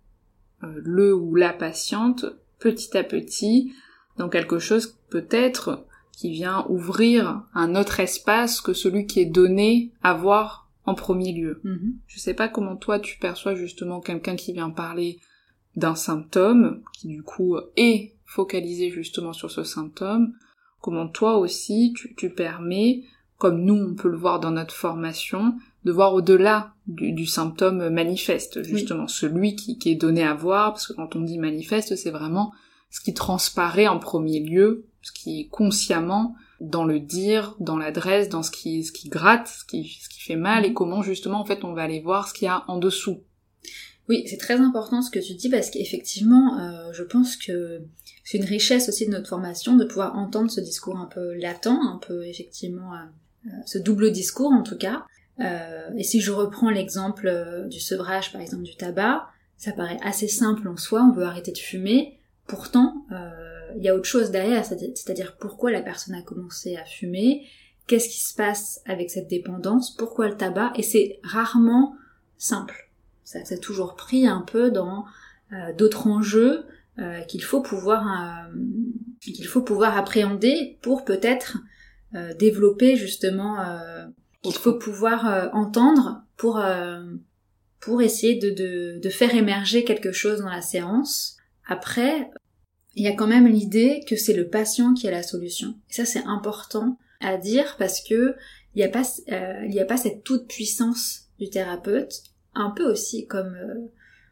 [0.83, 2.25] le ou la patiente
[2.59, 3.73] petit à petit
[4.17, 9.91] dans quelque chose peut-être qui vient ouvrir un autre espace que celui qui est donné
[10.03, 11.59] à voir en premier lieu.
[11.63, 11.95] Mhm.
[12.07, 15.19] Je sais pas comment toi tu perçois justement quelqu'un qui vient parler
[15.75, 20.33] d'un symptôme, qui du coup est focalisé justement sur ce symptôme,
[20.81, 23.03] comment toi aussi tu, tu permets,
[23.37, 28.63] comme nous on peut le voir dans notre formation, de voir au-delà du, symptôme manifeste,
[28.63, 32.11] justement, celui qui, qui, est donné à voir, parce que quand on dit manifeste, c'est
[32.11, 32.51] vraiment
[32.89, 38.29] ce qui transparaît en premier lieu, ce qui est consciemment dans le dire, dans l'adresse,
[38.29, 40.75] dans ce qui, ce qui gratte, ce qui, ce qui fait mal, et mhm.
[40.75, 43.19] comment justement en fait on va aller voir ce qu'il y a en dessous.
[44.09, 47.81] Oui, c'est très important ce que tu dis parce qu'effectivement, euh, je pense que
[48.25, 51.67] c'est une richesse aussi de notre formation de pouvoir entendre ce discours un peu latent,
[51.67, 52.97] un peu effectivement euh,
[53.47, 55.05] euh, ce double discours en tout cas.
[55.39, 60.67] Et si je reprends l'exemple du sevrage par exemple du tabac, ça paraît assez simple
[60.67, 63.05] en soi, on veut arrêter de fumer, pourtant
[63.75, 67.47] il y a autre chose derrière, c'est-à-dire pourquoi la personne a commencé à fumer,
[67.87, 71.95] qu'est-ce qui se passe avec cette dépendance, pourquoi le tabac, et c'est rarement
[72.37, 72.91] simple.
[73.23, 75.05] Ça s'est toujours pris un peu dans
[75.53, 76.65] euh, d'autres enjeux
[76.99, 78.59] euh, qu'il faut pouvoir euh,
[79.19, 81.57] qu'il faut pouvoir appréhender pour peut-être
[82.37, 83.57] développer justement
[84.43, 86.61] qu'il faut pouvoir entendre pour
[87.79, 91.37] pour essayer de, de, de faire émerger quelque chose dans la séance.
[91.67, 92.29] Après,
[92.95, 95.75] il y a quand même l'idée que c'est le patient qui a la solution.
[95.89, 98.35] Et ça, c'est important à dire parce que
[98.75, 102.23] il n'y a pas, euh, il y a pas cette toute puissance du thérapeute,
[102.55, 103.91] un peu aussi comme, euh,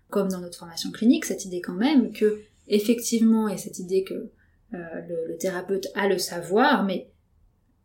[0.10, 3.80] comme dans notre formation clinique, cette idée quand même que effectivement, il y a cette
[3.80, 7.11] idée que euh, le, le, thérapeute a le savoir, mais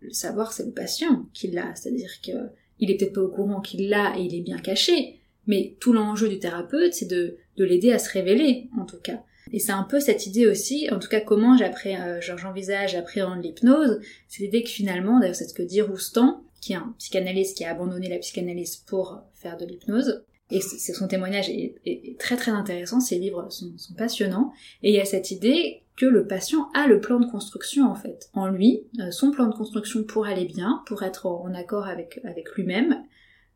[0.01, 2.33] le savoir c'est le patient qui l'a, c'est-à-dire que
[2.79, 6.29] il peut-être pas au courant qu'il l'a et il est bien caché, mais tout l'enjeu
[6.29, 9.23] du thérapeute c'est de, de l'aider à se révéler en tout cas.
[9.53, 14.01] Et c'est un peu cette idée aussi, en tout cas comment euh, j'envisage, j'appréhende l'hypnose,
[14.29, 17.65] c'est l'idée que finalement, d'ailleurs c'est ce que dit Roustan, qui est un psychanalyste qui
[17.65, 23.01] a abandonné la psychanalyse pour faire de l'hypnose, et son témoignage est, très très intéressant,
[23.01, 27.01] ses livres sont, passionnants, et il y a cette idée que le patient a le
[27.01, 30.83] plan de construction en fait, en lui, euh, son plan de construction pour aller bien,
[30.87, 33.03] pour être en accord avec, avec lui-même,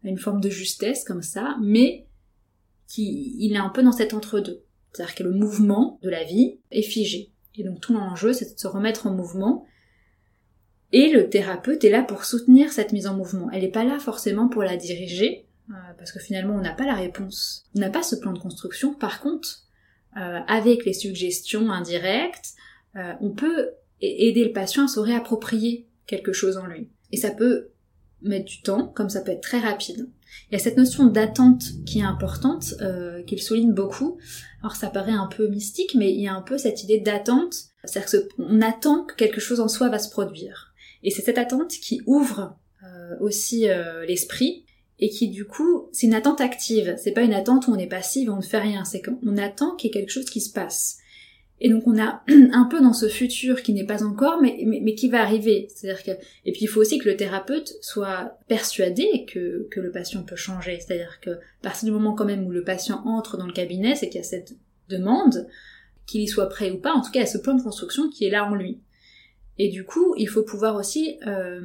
[0.02, 2.06] une forme de justesse comme ça, mais
[2.88, 4.64] qui, il est un peu dans cet entre-deux.
[4.92, 7.30] C'est-à-dire que le mouvement de la vie est figé.
[7.54, 9.66] Et donc tout l'enjeu, c'est de se remettre en mouvement.
[10.92, 13.50] Et le thérapeute est là pour soutenir cette mise en mouvement.
[13.52, 16.86] Elle n'est pas là forcément pour la diriger, euh, parce que finalement on n'a pas
[16.86, 17.66] la réponse.
[17.76, 18.94] On n'a pas ce plan de construction.
[18.94, 19.66] Par contre,
[20.16, 22.54] euh, avec les suggestions indirectes,
[22.96, 23.70] euh, on peut
[24.00, 26.88] aider le patient à se réapproprier quelque chose en lui.
[27.12, 27.70] Et ça peut
[28.22, 30.08] mettre du temps, comme ça peut être très rapide.
[30.50, 34.18] Il y a cette notion d'attente qui est importante, euh, qu'il souligne beaucoup.
[34.62, 37.54] Alors ça paraît un peu mystique, mais il y a un peu cette idée d'attente,
[37.84, 40.74] c'est-à-dire qu'on attend que quelque chose en soi va se produire.
[41.02, 44.64] Et c'est cette attente qui ouvre euh, aussi euh, l'esprit
[45.00, 46.94] et qui du coup, c'est une attente active.
[46.98, 48.84] C'est pas une attente où on est passif, on ne fait rien.
[48.84, 50.98] C'est qu'on attend qu'il y ait quelque chose qui se passe.
[51.62, 54.94] Et donc on a un peu dans ce futur qui n'est pas encore, mais, mais,
[54.94, 55.68] qui va arriver.
[55.74, 56.10] C'est-à-dire que
[56.44, 60.36] et puis il faut aussi que le thérapeute soit persuadé que, que le patient peut
[60.36, 60.78] changer.
[60.80, 63.94] C'est-à-dire que à partir du moment quand même où le patient entre dans le cabinet,
[63.94, 64.54] c'est qu'il y a cette
[64.88, 65.48] demande,
[66.06, 67.62] qu'il y soit prêt ou pas, en tout cas il y a ce plan de
[67.62, 68.80] construction qui est là en lui.
[69.58, 71.60] Et du coup, il faut pouvoir aussi euh,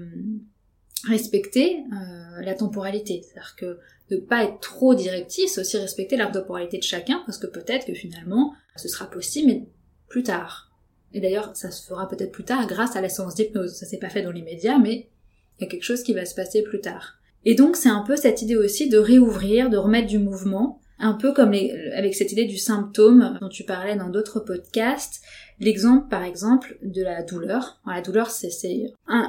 [1.07, 3.21] respecter euh, la temporalité.
[3.23, 7.37] C'est-à-dire que de pas être trop directif, c'est aussi respecter la temporalité de chacun, parce
[7.37, 9.63] que peut-être que finalement, ce sera possible, mais
[10.07, 10.71] plus tard.
[11.13, 13.73] Et d'ailleurs, ça se fera peut-être plus tard grâce à la séance d'hypnose.
[13.73, 15.09] Ça s'est pas fait dans l'immédiat, mais
[15.57, 17.19] il y a quelque chose qui va se passer plus tard.
[17.45, 21.13] Et donc, c'est un peu cette idée aussi de réouvrir, de remettre du mouvement, un
[21.13, 21.53] peu comme
[21.93, 25.21] avec cette idée du symptôme dont tu parlais dans d'autres podcasts.
[25.59, 27.81] L'exemple, par exemple, de la douleur.
[27.85, 28.49] la douleur, c'est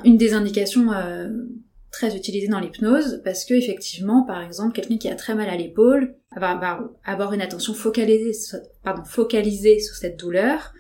[0.05, 1.29] une des indications euh,
[1.97, 5.57] très utilisées dans l'hypnose parce que effectivement, par exemple, quelqu'un qui a très mal à
[5.57, 6.59] l'épaule va,
[7.05, 8.33] avoir une attention focalisée,
[8.83, 10.73] pardon, focalisée sur cette douleur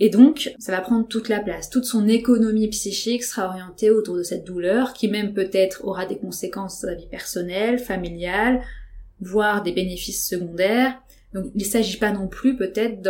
[0.00, 1.70] et donc, ça va prendre toute la place.
[1.70, 6.18] Toute son économie psychique sera orientée autour de cette douleur, qui même peut-être aura des
[6.18, 8.62] conséquences sur sa vie personnelle, familiale,
[9.20, 11.00] voire des bénéfices secondaires.
[11.34, 13.02] Donc il ne s'agit pas non plus peut-être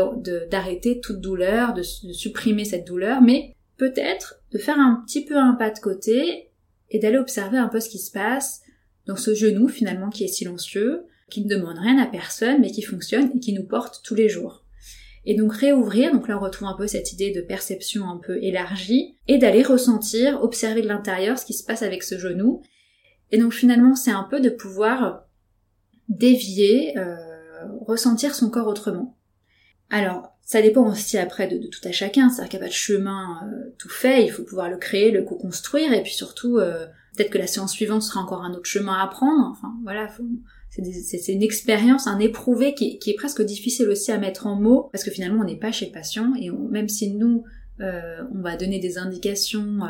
[0.50, 5.52] d'arrêter toute douleur, de, supprimer cette douleur, mais peut-être de faire un petit peu un
[5.52, 6.47] pas de côté
[6.90, 8.62] et d'aller observer un peu ce qui se passe
[9.06, 12.82] dans ce genou finalement qui est silencieux, qui ne demande rien à personne mais qui
[12.82, 14.64] fonctionne et qui nous porte tous les jours.
[15.24, 18.42] Et donc réouvrir, donc là on retrouve un peu cette idée de perception un peu
[18.42, 22.62] élargie, et d'aller ressentir, observer de l'intérieur ce qui se passe avec ce genou.
[23.30, 25.24] Et donc finalement c'est un peu de pouvoir
[26.08, 27.14] dévier, euh,
[27.86, 29.18] ressentir son corps autrement.
[29.90, 32.74] Alors, ça dépend aussi après de, tout à chacun, c'est-à-dire qu'il n'y a pas de
[32.74, 36.86] chemin euh, tout fait, il faut pouvoir le créer, le co-construire, et puis surtout, euh,
[37.14, 40.08] peut-être que la séance suivante sera encore un autre chemin à prendre, enfin voilà,
[40.70, 45.04] c'est une expérience, un éprouvé qui, est presque difficile aussi à mettre en mots, parce
[45.04, 47.44] que finalement on n'est pas chez le patient, et même si nous,
[47.80, 49.80] euh, on va donner des indications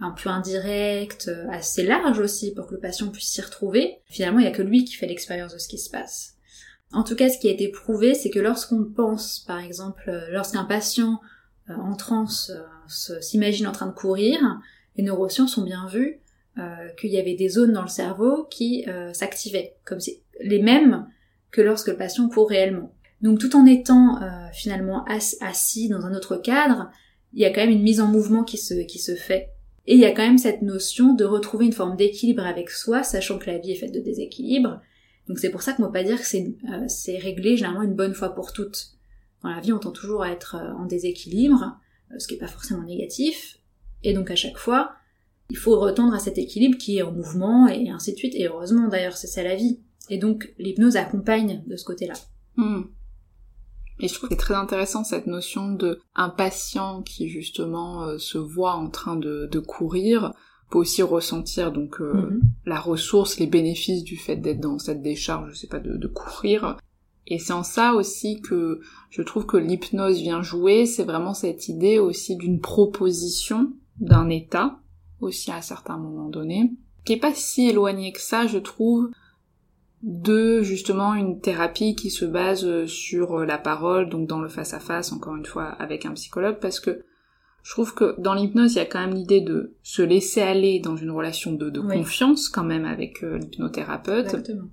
[0.00, 4.44] un peu indirectes, assez larges aussi, pour que le patient puisse s'y retrouver, finalement il
[4.44, 6.37] n'y a que lui qui fait l'expérience de ce qui se passe.
[6.92, 10.64] En tout cas, ce qui a été prouvé, c'est que lorsqu'on pense, par exemple, lorsqu'un
[10.64, 11.20] patient
[11.68, 12.50] en transe
[12.88, 14.38] s'imagine en train de courir,
[14.96, 16.20] les neurosciences ont bien vu
[16.58, 20.60] euh, qu'il y avait des zones dans le cerveau qui euh, s'activaient, comme si, les
[20.60, 21.06] mêmes
[21.50, 22.92] que lorsque le patient court réellement.
[23.20, 25.04] Donc tout en étant euh, finalement
[25.40, 26.90] assis dans un autre cadre,
[27.32, 29.50] il y a quand même une mise en mouvement qui se, qui se fait.
[29.86, 33.02] Et il y a quand même cette notion de retrouver une forme d'équilibre avec soi,
[33.02, 34.80] sachant que la vie est faite de déséquilibre.
[35.28, 36.26] Donc c'est pour ça qu'on ne peut pas dire que
[36.88, 38.94] c'est réglé généralement une bonne fois pour toutes.
[39.42, 41.78] Dans la vie, on tend toujours à être en déséquilibre,
[42.18, 43.58] ce qui n'est pas forcément négatif.
[44.02, 44.92] Et donc à chaque fois,
[45.50, 48.34] il faut retendre à cet équilibre qui est en mouvement et ainsi de suite.
[48.34, 49.80] Et heureusement d'ailleurs, c'est ça la vie.
[50.10, 52.14] Et donc l'hypnose accompagne de ce côté-là.
[52.56, 52.82] Hmm.
[54.00, 58.18] Et je trouve que c'est très intéressant cette notion de un patient qui justement euh,
[58.18, 60.32] se voit en train de, courir
[60.70, 62.40] peut aussi ressentir donc euh, mhm.
[62.66, 66.06] la ressource, les bénéfices du fait d'être dans cette décharge, je sais pas, de, de
[66.08, 66.76] courir.
[67.26, 71.68] Et c'est en ça aussi que je trouve que l'hypnose vient jouer, c'est vraiment cette
[71.68, 74.78] idée aussi d'une proposition d'un état
[75.20, 76.72] aussi à certains moments donnés,
[77.04, 79.10] qui est pas si éloigné que ça, je trouve,
[80.02, 85.36] de justement une thérapie qui se base sur la parole, donc dans le face-à-face, encore
[85.36, 87.04] une fois, avec un psychologue, parce que
[87.68, 90.80] je trouve que dans l'hypnose, il y a quand même l'idée de se laisser aller
[90.80, 94.24] dans une relation de, confiance quand même avec euh, l'hypnothérapeute.
[94.24, 94.70] Exactement.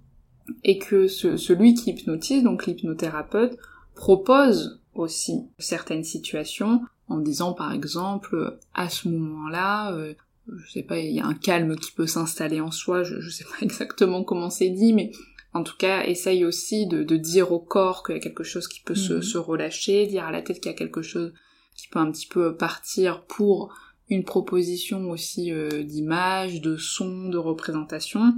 [0.63, 3.57] Et que celui qui hypnotise, donc l'hypnothérapeute,
[3.95, 10.13] propose aussi certaines situations en disant par exemple à ce moment-là euh,
[10.47, 13.29] je sais pas, il y a un calme qui peut s'installer en soi, je, je
[13.29, 15.11] sais pas exactement comment c'est dit, mais
[15.51, 18.69] en tout cas, essaye aussi de, de dire au corps qu'il y a quelque chose
[18.69, 19.21] qui peut se, mhm.
[19.21, 21.33] se, relâcher, dire à la tête qu'il y a quelque chose
[21.75, 23.73] qui peut un petit peu partir pour
[24.09, 28.33] une proposition aussi euh, d'image, de son, de représentation.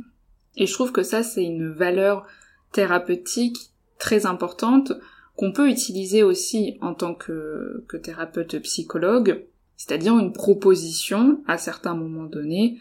[0.55, 2.25] Et je trouve que ça, c'est une valeur
[2.71, 3.57] thérapeutique
[3.99, 4.93] très importante
[5.35, 9.45] qu'on peut utiliser aussi en tant que, que thérapeute psychologue
[9.77, 12.79] c'est-à-dire une proposition à certains moments donnés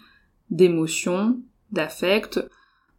[0.50, 1.38] d'émotions,
[1.70, 2.40] d'affects,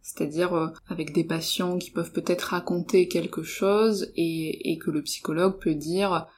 [0.02, 5.02] c'est-à-dire euh, avec des patients qui peuvent peut-être raconter quelque chose et, et que le
[5.02, 6.28] psychologue peut dire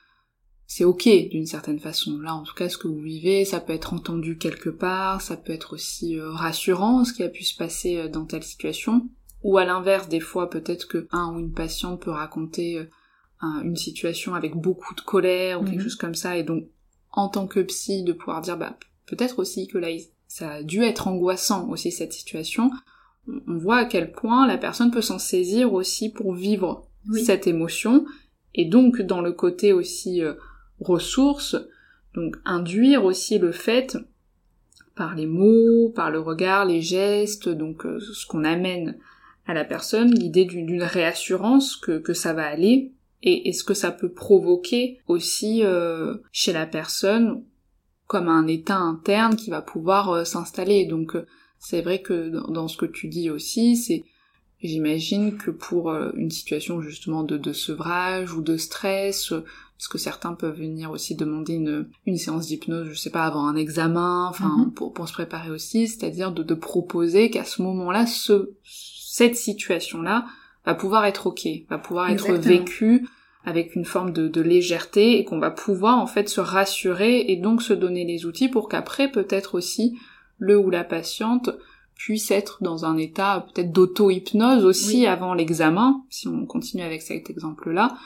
[0.72, 2.20] c'est ok d'une certaine façon.
[2.20, 5.36] Là, en tout cas, ce que vous vivez, ça peut être entendu quelque part, ça
[5.36, 9.08] peut être aussi euh, rassurant ce qui a pu se passer euh, dans telle situation.
[9.42, 12.86] Ou à l'inverse, des fois, peut-être que un ou une patiente peut raconter
[13.42, 15.82] une situation avec beaucoup de colère ou quelque mhm.
[15.82, 16.68] chose comme ça, et donc
[17.10, 19.88] en tant que psy de pouvoir dire bah peut-être aussi que là
[20.28, 22.70] ça a dû être angoissant aussi cette situation,
[23.26, 26.86] on voit à quel point la personne peut s'en saisir aussi pour vivre
[27.24, 28.04] cette émotion
[28.54, 30.34] et donc dans le côté aussi euh,
[30.80, 31.56] ressources,
[32.14, 33.96] donc induire aussi le fait
[35.00, 38.98] par les mots, par le regard, les gestes, donc euh, ce qu'on amène
[39.46, 43.92] à la personne, l'idée d'une réassurance que, ça va aller, et, est ce que ça
[43.92, 47.44] peut provoquer aussi euh, chez la personne
[48.06, 50.84] comme un état interne qui va pouvoir euh, s'installer.
[50.84, 51.16] Donc
[51.58, 54.04] c'est vrai que dans, ce que tu dis aussi, c'est
[54.62, 59.32] j'imagine que pour une situation justement de, sevrage ou de stress,
[59.80, 63.46] parce que certains peuvent venir aussi demander une, une séance d'hypnose, je sais pas, avant
[63.46, 64.74] un examen, enfin mm-hmm.
[64.74, 70.26] pour, pour se préparer aussi, c'est-à-dire de, de proposer qu'à ce moment-là, ce, cette situation-là
[70.66, 73.08] va pouvoir être ok, va pouvoir être vécu
[73.46, 77.36] avec une forme de, de légèreté et qu'on va pouvoir en fait se rassurer et
[77.36, 79.96] donc se donner les outils pour qu'après peut-être aussi
[80.36, 81.48] le ou la patiente
[81.94, 87.30] puisse être dans un état peut-être d'auto-hypnose aussi avant l'examen, si on continue avec cet
[87.30, 87.96] exemple-là,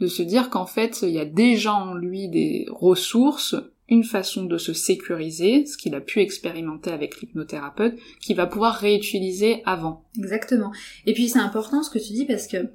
[0.00, 3.56] de se dire qu'en fait il y a déjà en lui des ressources
[3.88, 8.76] une façon de se sécuriser, ce qu'il a pu expérimenter avec l'hypnothérapeute, qu'il va pouvoir
[8.76, 10.04] réutiliser avant.
[10.18, 10.72] Exactement.
[11.04, 12.70] Et puis c'est important ce que tu dis parce que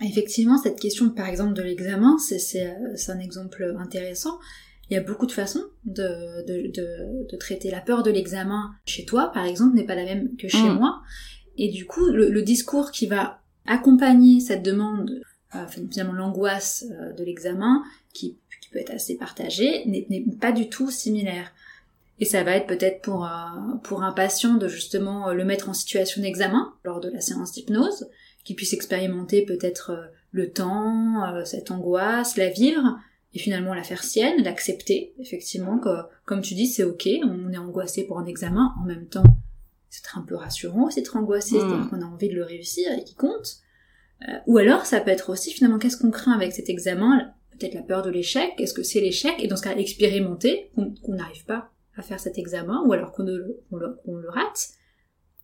[0.00, 2.76] Effectivement, cette question, par exemple, de l'examen, c'est
[3.08, 4.38] un exemple intéressant.
[4.90, 8.70] Il y a beaucoup de façons de, de, de, de traiter la peur de l'examen
[8.86, 10.74] chez toi, par exemple, n'est pas la même que chez mm.
[10.74, 11.02] moi.
[11.56, 15.20] Et du coup, le, discours qui va accompagner cette demande, euh,
[15.68, 17.82] finalement l'angoisse euh, de l'examen,
[18.12, 21.52] qui, qui, peut être assez partagée, n'est pas du tout similaire.
[22.20, 23.28] Et ça va être peut-être pour, euh,
[23.82, 28.08] pour un patient de justement le mettre en situation d'examen lors de la séance d'hypnose,
[28.44, 32.98] qu'il puisse expérimenter peut-être le temps, cette angoisse, la vivre,
[33.34, 35.88] et finalement la faire sienne, l'accepter, effectivement, que,
[36.24, 39.24] comme tu dis, c'est ok, on est angoissé pour un examen, en même temps,
[39.90, 41.60] c'est un peu rassurant aussi d'être angoissé, hmm.
[41.60, 43.58] c'est-à-dire qu'on a envie de le réussir et qu'il compte.
[44.26, 47.32] Euh, ou alors, ça peut être aussi, finalement, qu'est-ce qu'on craint avec cet examen?
[47.58, 49.34] Peut-être la peur de l'échec, est-ce que c'est l'échec?
[49.38, 53.24] Et dans ce cas, expérimenter qu'on n'arrive pas à faire cet examen, ou alors qu'on
[53.24, 54.68] le, rate.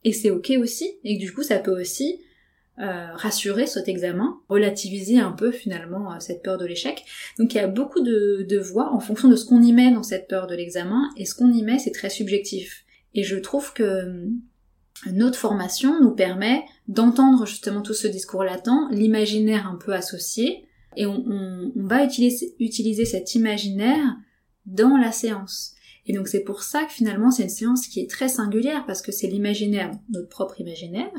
[0.04, 2.20] Et c'est ok aussi, et du coup, ça peut aussi
[2.78, 7.04] euh, rassurer cet examen, relativiser un peu finalement euh, cette peur de l'échec.
[7.38, 9.92] Donc il y a beaucoup de, de voies en fonction de ce qu'on y met
[9.92, 12.84] dans cette peur de l'examen, et ce qu'on y met c'est très subjectif.
[13.14, 14.26] Et je trouve que euh,
[15.12, 21.06] notre formation nous permet d'entendre justement tout ce discours latent, l'imaginaire un peu associé, et
[21.06, 24.16] on, va utiliser, cet imaginaire
[24.66, 25.74] dans la séance.
[26.06, 29.02] Et donc c'est pour ça que finalement c'est une séance qui est très singulière parce
[29.02, 31.10] que c'est l'imaginaire, notre propre imaginaire,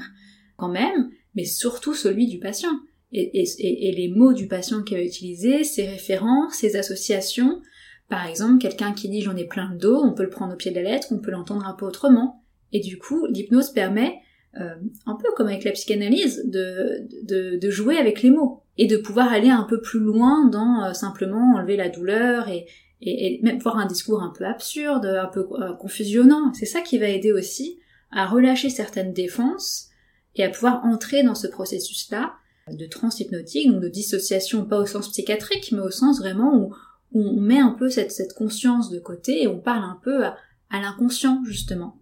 [0.57, 2.79] quand même, mais surtout celui du patient.
[3.11, 7.61] Et, et, et les mots du patient qu'il va utiliser, ses références, ses associations.
[8.09, 10.57] Par exemple, quelqu'un qui dit j'en ai plein le dos, on peut le prendre au
[10.57, 12.44] pied de la lettre, on peut l'entendre un peu autrement.
[12.73, 14.19] Et du coup, l'hypnose permet,
[14.59, 18.87] euh, un peu comme avec la psychanalyse, de, de, de, jouer avec les mots et
[18.87, 22.65] de pouvoir aller un peu plus loin dans euh, simplement enlever la douleur et,
[23.01, 26.53] et, même voir un discours un peu absurde, un peu euh, confusionnant.
[26.53, 27.79] C'est ça qui va aider aussi
[28.11, 29.89] à relâcher certaines défenses
[30.35, 32.33] et à pouvoir entrer dans ce processus-là
[32.71, 36.73] de transhypnotique, donc de dissociation, pas au sens psychiatrique, mais au sens vraiment où,
[37.17, 40.35] on met un peu cette, cette, conscience de côté et on parle un peu à,
[40.71, 41.97] l'inconscient, justement.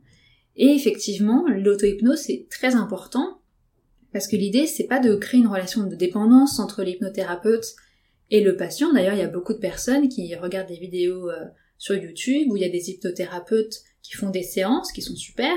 [0.56, 3.42] Et effectivement, l'auto-hypnose, c'est très important,
[4.12, 7.66] parce que l'idée, c'est pas de créer une relation de dépendance entre l'hypnothérapeute
[8.30, 8.94] et le patient.
[8.94, 11.46] D'ailleurs, il y a beaucoup de personnes qui regardent des vidéos euh,
[11.78, 15.52] sur YouTube où il y a des hypnothérapeutes qui font des séances qui sont super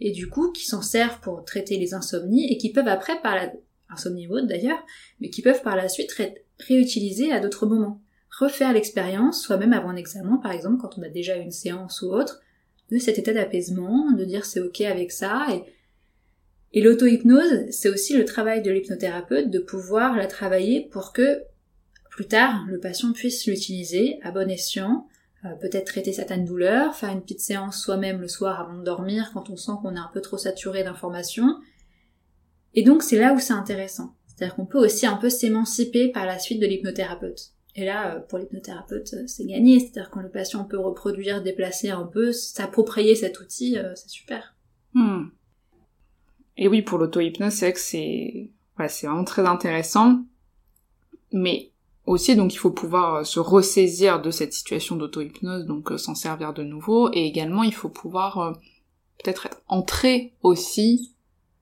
[0.00, 3.36] et du coup qui s'en servent pour traiter les insomnies et qui peuvent après par
[3.36, 3.52] la
[3.90, 4.78] insomnie ou autre d'ailleurs,
[5.20, 6.14] mais qui peuvent par la suite
[6.60, 8.00] réutiliser à d'autres moments.
[8.38, 12.00] Refaire l'expérience, soit même avant un examen par exemple, quand on a déjà une séance
[12.02, 12.40] ou autre,
[12.90, 15.46] de cet état d'apaisement, de dire c'est ok avec ça
[16.72, 21.42] et l'auto-hypnose, c'est aussi le travail de l'hypnothérapeute de pouvoir la travailler pour que
[22.10, 25.08] plus tard le patient puisse l'utiliser à bon escient
[25.44, 29.30] euh, peut-être traiter certaines douleurs, faire une petite séance soi-même le soir avant de dormir
[29.32, 31.56] quand on sent qu'on est un peu trop saturé d'informations.
[32.74, 34.14] Et donc c'est là où c'est intéressant.
[34.26, 37.52] C'est-à-dire qu'on peut aussi un peu s'émanciper par la suite de l'hypnothérapeute.
[37.76, 39.80] Et là, euh, pour l'hypnothérapeute, euh, c'est gagné.
[39.80, 44.54] C'est-à-dire quand le patient peut reproduire, déplacer un peu, s'approprier cet outil, c'est super.
[44.94, 45.26] Hmm.
[46.56, 50.22] Et oui, pour l'auto-hypnose, c'est que c'est vraiment très intéressant.
[51.32, 51.70] Mais
[52.06, 56.14] aussi, donc il faut pouvoir euh, se ressaisir de cette situation d'auto-hypnose, donc euh, s'en
[56.14, 58.52] servir de nouveau, et également il faut pouvoir euh,
[59.22, 61.14] peut-être être entré aussi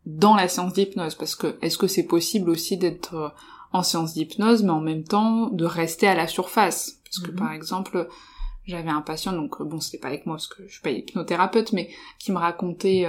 [0.07, 3.35] dans la séance d'hypnose, parce que est-ce que c'est possible aussi d'être
[3.73, 7.37] en séance d'hypnose, mais en même temps de rester à la surface Parce que mhm.
[7.37, 8.09] par exemple,
[8.65, 11.73] j'avais un patient, donc bon c'était pas avec moi parce que je suis pas hypnothérapeute,
[11.73, 13.07] mais qui me racontait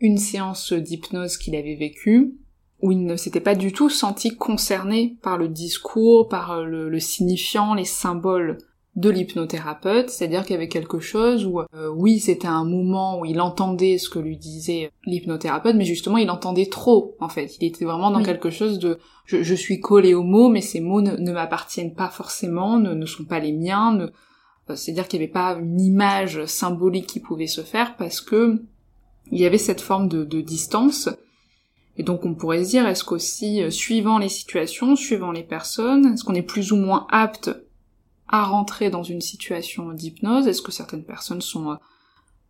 [0.00, 2.36] une séance d'hypnose qu'il avait vécue,
[2.82, 7.00] où il ne s'était pas du tout senti concerné par le discours, par euh, le,
[7.00, 8.58] signifiant, les symboles
[8.96, 13.26] de l'hypnothérapeute, c'est-à-dire qu'il y avait quelque chose où, euh, oui, c'était un moment où
[13.26, 17.58] il entendait ce que lui disait l'hypnothérapeute, mais justement, il entendait trop, en fait.
[17.60, 21.02] Il était vraiment dans quelque chose de je, suis collé aux mots, mais ces mots
[21.02, 25.32] ne, m'appartiennent pas forcément, ne, ne, sont pas les miens, euh, c'est-à-dire qu'il n'y avait
[25.32, 28.62] pas une image symbolique qui pouvait se faire parce que
[29.30, 31.08] il y avait cette forme de, de distance
[31.98, 36.12] et donc on pourrait se dire, est-ce qu'aussi, euh, suivant les situations, suivant les personnes,
[36.12, 37.50] est-ce qu'on est plus ou moins apte
[38.28, 40.46] à rentrer dans une situation d'hypnose?
[40.46, 41.76] Est-ce que certaines personnes sont euh,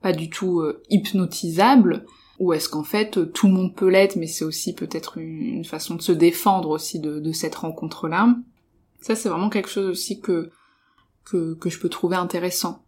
[0.03, 2.05] pas du tout euh, hypnotisables?
[2.39, 5.95] Ou est-ce qu'en fait tout le monde peut l'être, mais c'est aussi peut-être une, façon
[5.95, 8.37] de se défendre aussi de, cette rencontre-là?
[9.01, 10.51] Ça c'est vraiment quelque chose aussi que,
[11.25, 12.86] que je peux trouver intéressant.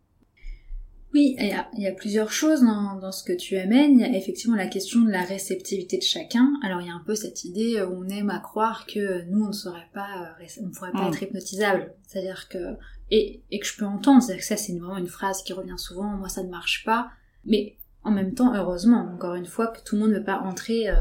[1.15, 3.99] Oui, il y, a, il y a, plusieurs choses dans, dans, ce que tu amènes.
[3.99, 6.53] Il y a effectivement la question de la réceptivité de chacun.
[6.63, 9.43] Alors il y a un peu cette idée où on aime à croire que nous
[9.43, 11.09] on ne serait pas, on ne pourrait pas mm.
[11.09, 11.95] être hypnotisable.
[12.07, 12.77] C'est-à-dire que
[13.11, 15.79] et, et, que je peux entendre, c'est-à-dire que ça c'est vraiment une phrase qui revient
[15.79, 16.11] souvent.
[16.11, 17.09] Moi ça ne marche pas,
[17.47, 20.41] mais en même temps heureusement, encore une fois, que tout le monde ne veut pas
[20.41, 20.95] entrer euh,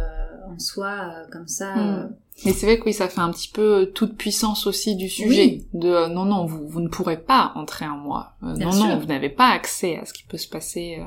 [0.48, 1.76] en soi euh, comme ça.
[1.76, 1.80] Mm.
[1.80, 2.08] Euh,
[2.46, 5.64] Mais c'est vrai que oui, ça fait un petit peu toute puissance aussi du sujet.
[5.74, 8.34] De euh, non, non, vous, vous ne pourrez pas entrer en moi.
[8.44, 11.00] Euh, non, non, vous n'avez pas accès à ce qui peut se passer.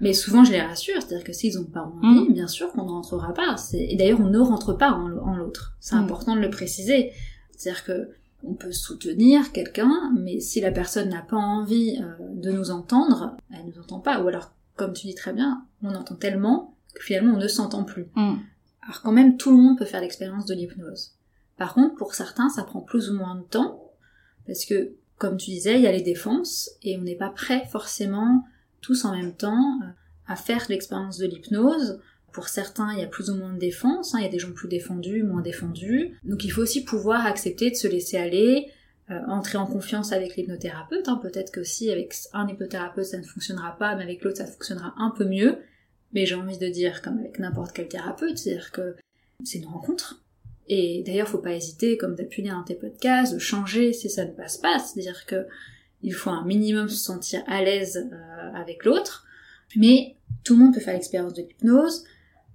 [0.00, 2.32] Mais souvent, je les rassure, c'est-à-dire que s'ils ont pas envie, mm.
[2.32, 3.56] bien sûr qu'on ne rentrera pas.
[3.74, 5.76] Et d'ailleurs, on ne rentre pas en, l'autre.
[5.80, 6.04] C'est mm.
[6.04, 7.12] important de le préciser.
[7.56, 8.10] C'est-à-dire que
[8.44, 13.36] on peut soutenir quelqu'un, mais si la personne n'a pas envie euh, de nous entendre,
[13.52, 14.22] elle ne nous entend pas.
[14.22, 17.82] Ou alors, comme tu dis très bien, on entend tellement que finalement on ne s'entend
[17.82, 18.06] plus.
[18.14, 18.36] Mm.
[18.88, 21.12] Alors quand même, tout le monde peut faire l'expérience de l'hypnose.
[21.58, 23.92] Par contre, pour certains, ça prend plus ou moins de temps,
[24.46, 27.64] parce que, comme tu disais, il y a les défenses, et on n'est pas prêt
[27.70, 28.44] forcément
[28.80, 29.86] tous en même temps euh,
[30.26, 32.00] à faire l'expérience de l'hypnose.
[32.32, 34.18] Pour certains, il y a plus ou moins de défense, hein.
[34.20, 36.18] il y a des gens plus défendus, moins défendus.
[36.24, 38.70] Donc il faut aussi pouvoir accepter de se laisser aller,
[39.10, 41.08] euh, entrer en confiance avec l'hypnothérapeute.
[41.08, 41.18] Hein.
[41.20, 44.94] Peut-être que si avec un hypnothérapeute ça ne fonctionnera pas, mais avec l'autre ça fonctionnera
[44.96, 45.58] un peu mieux.
[46.12, 48.96] Mais j'ai envie de dire, comme avec n'importe quel thérapeute, c'est-à-dire que
[49.44, 50.22] c'est une rencontre.
[50.68, 54.24] Et d'ailleurs, faut pas hésiter, comme pu dire dans tes podcasts, de changer si ça
[54.24, 54.78] ne passe pas.
[54.78, 55.46] C'est-à-dire que
[56.02, 59.26] il faut un minimum se sentir à l'aise euh, avec l'autre,
[59.76, 62.04] mais tout le monde peut faire l'expérience de l'hypnose.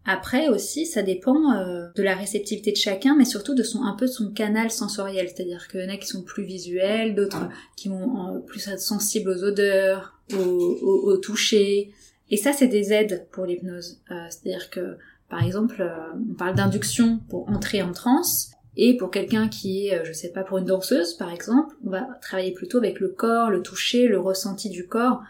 [0.06, 3.93] Après aussi, ça dépend euh, de la réceptivité de chacun, mais surtout de son un
[3.93, 5.30] peu de son canal sensoriel.
[5.30, 7.47] C'est-à-dire qu'il y en a qui sont plus visuels, d'autres
[7.78, 11.91] qui vont euh, plus être sensibles aux odeurs, au, toucher.
[12.34, 14.02] Et ça, c'est des aides pour l'hypnose.
[14.08, 14.98] C'est-à-dire que,
[15.30, 15.88] par exemple,
[16.32, 18.54] on parle d'induction pour entrer en transe.
[18.76, 21.90] Et pour quelqu'un qui est, euh, je sais pas, pour une danseuse par exemple, on
[21.90, 25.22] va travailler plutôt avec le corps, le toucher, le ressenti du corps.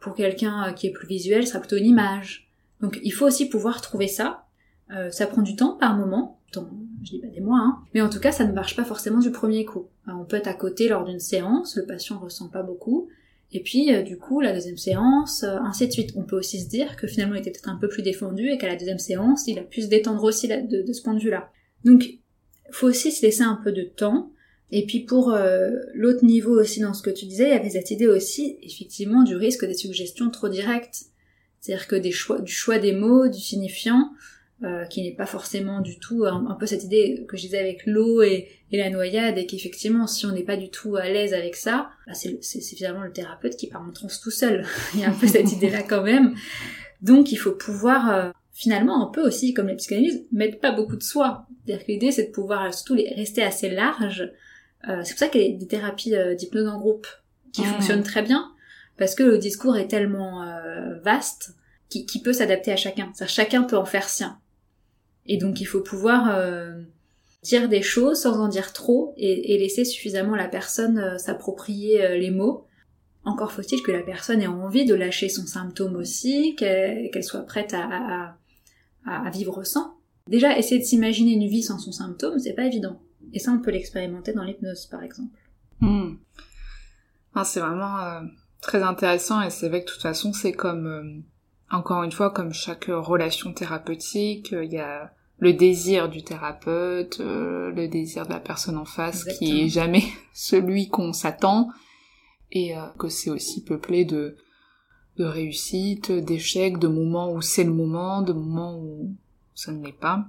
[0.00, 2.48] Pour quelqu'un euh, qui est plus visuel, ça sera plutôt une image.
[2.80, 4.44] Donc il faut aussi pouvoir trouver ça.
[4.90, 7.78] Euh, ça prend du temps par moment, je dis pas des mois, hein.
[7.94, 9.86] mais en tout cas ça ne marche pas forcément du premier coup.
[10.06, 13.08] on peut être à côté lors d'une séance, le patient ressent pas beaucoup,
[13.52, 16.10] et puis du coup la deuxième séance, ainsi de suite.
[16.16, 18.58] On peut aussi se dire que finalement il était peut-être un peu plus défendu et
[18.58, 21.20] qu'à la deuxième séance il a pu se détendre aussi de, de ce point de
[21.20, 21.50] vue-là.
[21.84, 22.04] Donc
[22.70, 24.32] faut aussi se laisser un peu de temps.
[24.70, 27.70] Et puis pour euh, l'autre niveau aussi dans ce que tu disais, il y avait
[27.70, 31.04] cette idée aussi effectivement du risque des suggestions trop directes.
[31.60, 34.10] C'est-à-dire que des choix, du choix des mots, du signifiant,
[34.64, 37.84] euh, qui n'est pas forcément du tout un, peu cette idée que je disais avec
[37.86, 41.56] l'eau et, la noyade, et qu'effectivement si on n'est pas du tout à l'aise avec
[41.56, 44.64] ça, bah c'est finalement le thérapeute qui part en transe tout seul.
[44.94, 46.34] il y a un peu cette idée-là quand même.
[47.02, 50.96] Donc il faut pouvoir euh, finalement, on peut aussi, comme les psychanalyses, mettre pas beaucoup
[50.96, 51.46] de soi.
[51.64, 54.30] C'est-à-dire que l'idée, c'est de pouvoir surtout rester assez large.
[54.88, 57.06] Euh, c'est pour ça qu'il y a des thérapies euh, d'hypnose en groupe
[57.52, 58.50] qui fonctionnent très bien,
[58.96, 61.54] parce que le discours est tellement euh, vaste
[61.88, 63.10] qu'il peut s'adapter à chacun.
[63.14, 64.38] C'est-à-dire chacun peut en faire sien.
[65.26, 66.36] Et donc il faut pouvoir
[67.42, 72.66] dire des choses sans en dire trop et, laisser suffisamment la personne s'approprier les mots.
[73.24, 77.74] Encore faut-il que la personne ait envie de lâcher son symptôme aussi, qu'elle soit prête
[77.74, 78.36] à,
[79.32, 79.96] vivre sans.
[80.28, 83.00] Déjà, essayer de s'imaginer une vie sans son symptôme, c'est pas évident.
[83.32, 85.36] Et ça, on peut l'expérimenter dans l'hypnose, par exemple.
[87.34, 88.20] Ah, c'est vraiment euh,
[88.60, 91.22] très intéressant et c'est vrai que de toute façon, c'est comme, euh,
[91.72, 97.18] encore une fois, comme chaque relation thérapeutique, euh, il y a le désir du thérapeute,
[97.18, 101.68] le désir de la personne en face qui est jamais celui qu'on s'attend
[102.52, 104.36] et que c'est aussi peuplé de
[105.18, 109.14] de réussite, d'échecs, de moments où c'est le moment, de moments où
[109.54, 110.24] ça ne l'est pas.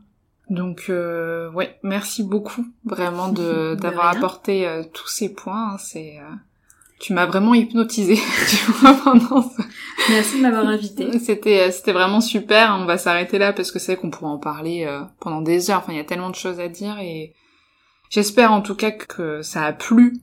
[0.50, 5.74] Donc euh, ouais, merci beaucoup vraiment de d'avoir apporté euh, tous ces points.
[5.74, 6.36] Hein, c'est euh,
[7.04, 8.16] tu m'as vraiment hypnotisé
[8.49, 9.64] tu vois pendant ça.
[10.10, 11.20] Merci de m'avoir invité.
[11.20, 12.78] C'était euh, c'était vraiment super.
[12.80, 14.88] On va s'arrêter là parce que c'est qu'on pourrait en parler
[15.20, 15.80] pendant des heures.
[15.80, 17.34] Enfin, il y a tellement de choses à dire et
[18.10, 20.14] j'espère en tout cas que ça a plu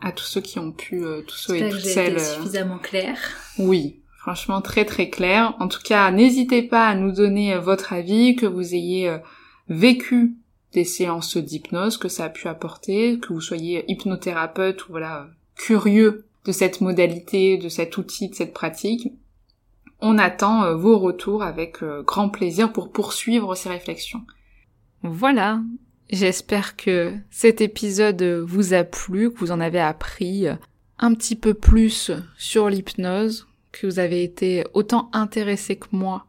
[0.00, 2.18] à tous ceux qui ont pu, tous ceux et toutes celles.
[2.18, 3.16] suffisamment clair.
[3.58, 5.56] Oui, Franchement, très très clair.
[5.58, 9.18] En tout cas, n'hésitez pas à nous donner euh, votre avis, que vous ayez euh,
[9.68, 10.36] vécu
[10.72, 15.26] des séances d'hypnose, que ça a pu apporter, que vous soyez hypnothérapeute ou voilà,
[15.62, 19.12] curieux de cette modalité, de cet outil, de cette pratique.
[20.00, 24.22] On attend euh, vos retours avec grand plaisir pour poursuivre ces réflexions.
[25.02, 25.60] Voilà,
[26.10, 30.46] j'espère que cet épisode vous a plu, que vous en avez appris
[30.98, 36.26] un petit peu plus sur l'hypnose, que vous avez été autant intéressé que moi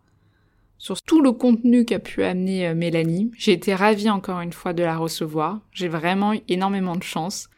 [0.83, 3.31] sur tout le contenu qu'a pu amener euh, Mélanie.
[3.37, 5.61] J'ai été ravie encore une fois de la recevoir.
[5.71, 7.49] J'ai vraiment eu énormément de chance.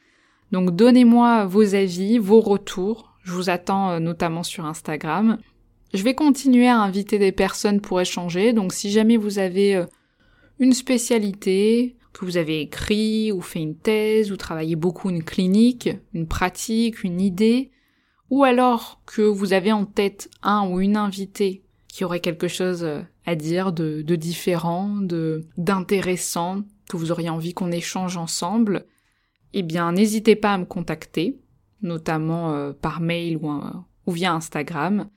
[0.56, 3.14] Donc donnez-moi vos avis, vos retours.
[3.24, 5.38] Je vous attends euh, notamment sur Instagram.
[5.94, 8.54] Je vais continuer à inviter des personnes pour échanger.
[8.54, 9.86] Donc si jamais vous avez euh,
[10.60, 15.90] une spécialité, que vous avez écrit ou fait une thèse ou travaillé beaucoup une clinique,
[16.14, 17.72] une pratique, une idée,
[18.30, 22.86] ou alors que vous avez en tête un ou une invitée qui aurait quelque chose
[22.86, 28.86] euh, à dire de, différent, de d'intéressant, que vous auriez envie qu'on échange ensemble,
[29.58, 31.40] eh bien n'hésitez pas à me contacter,
[31.82, 33.50] notamment euh, par mail ou,
[34.12, 35.10] via Instagram.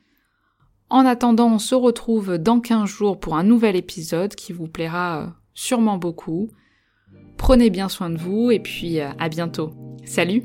[0.88, 5.22] En attendant, on se retrouve dans 15 jours pour un nouvel épisode qui vous plaira
[5.22, 6.50] euh, sûrement beaucoup.
[7.36, 9.72] Prenez bien soin de vous et puis euh, à bientôt.
[10.04, 10.44] Salut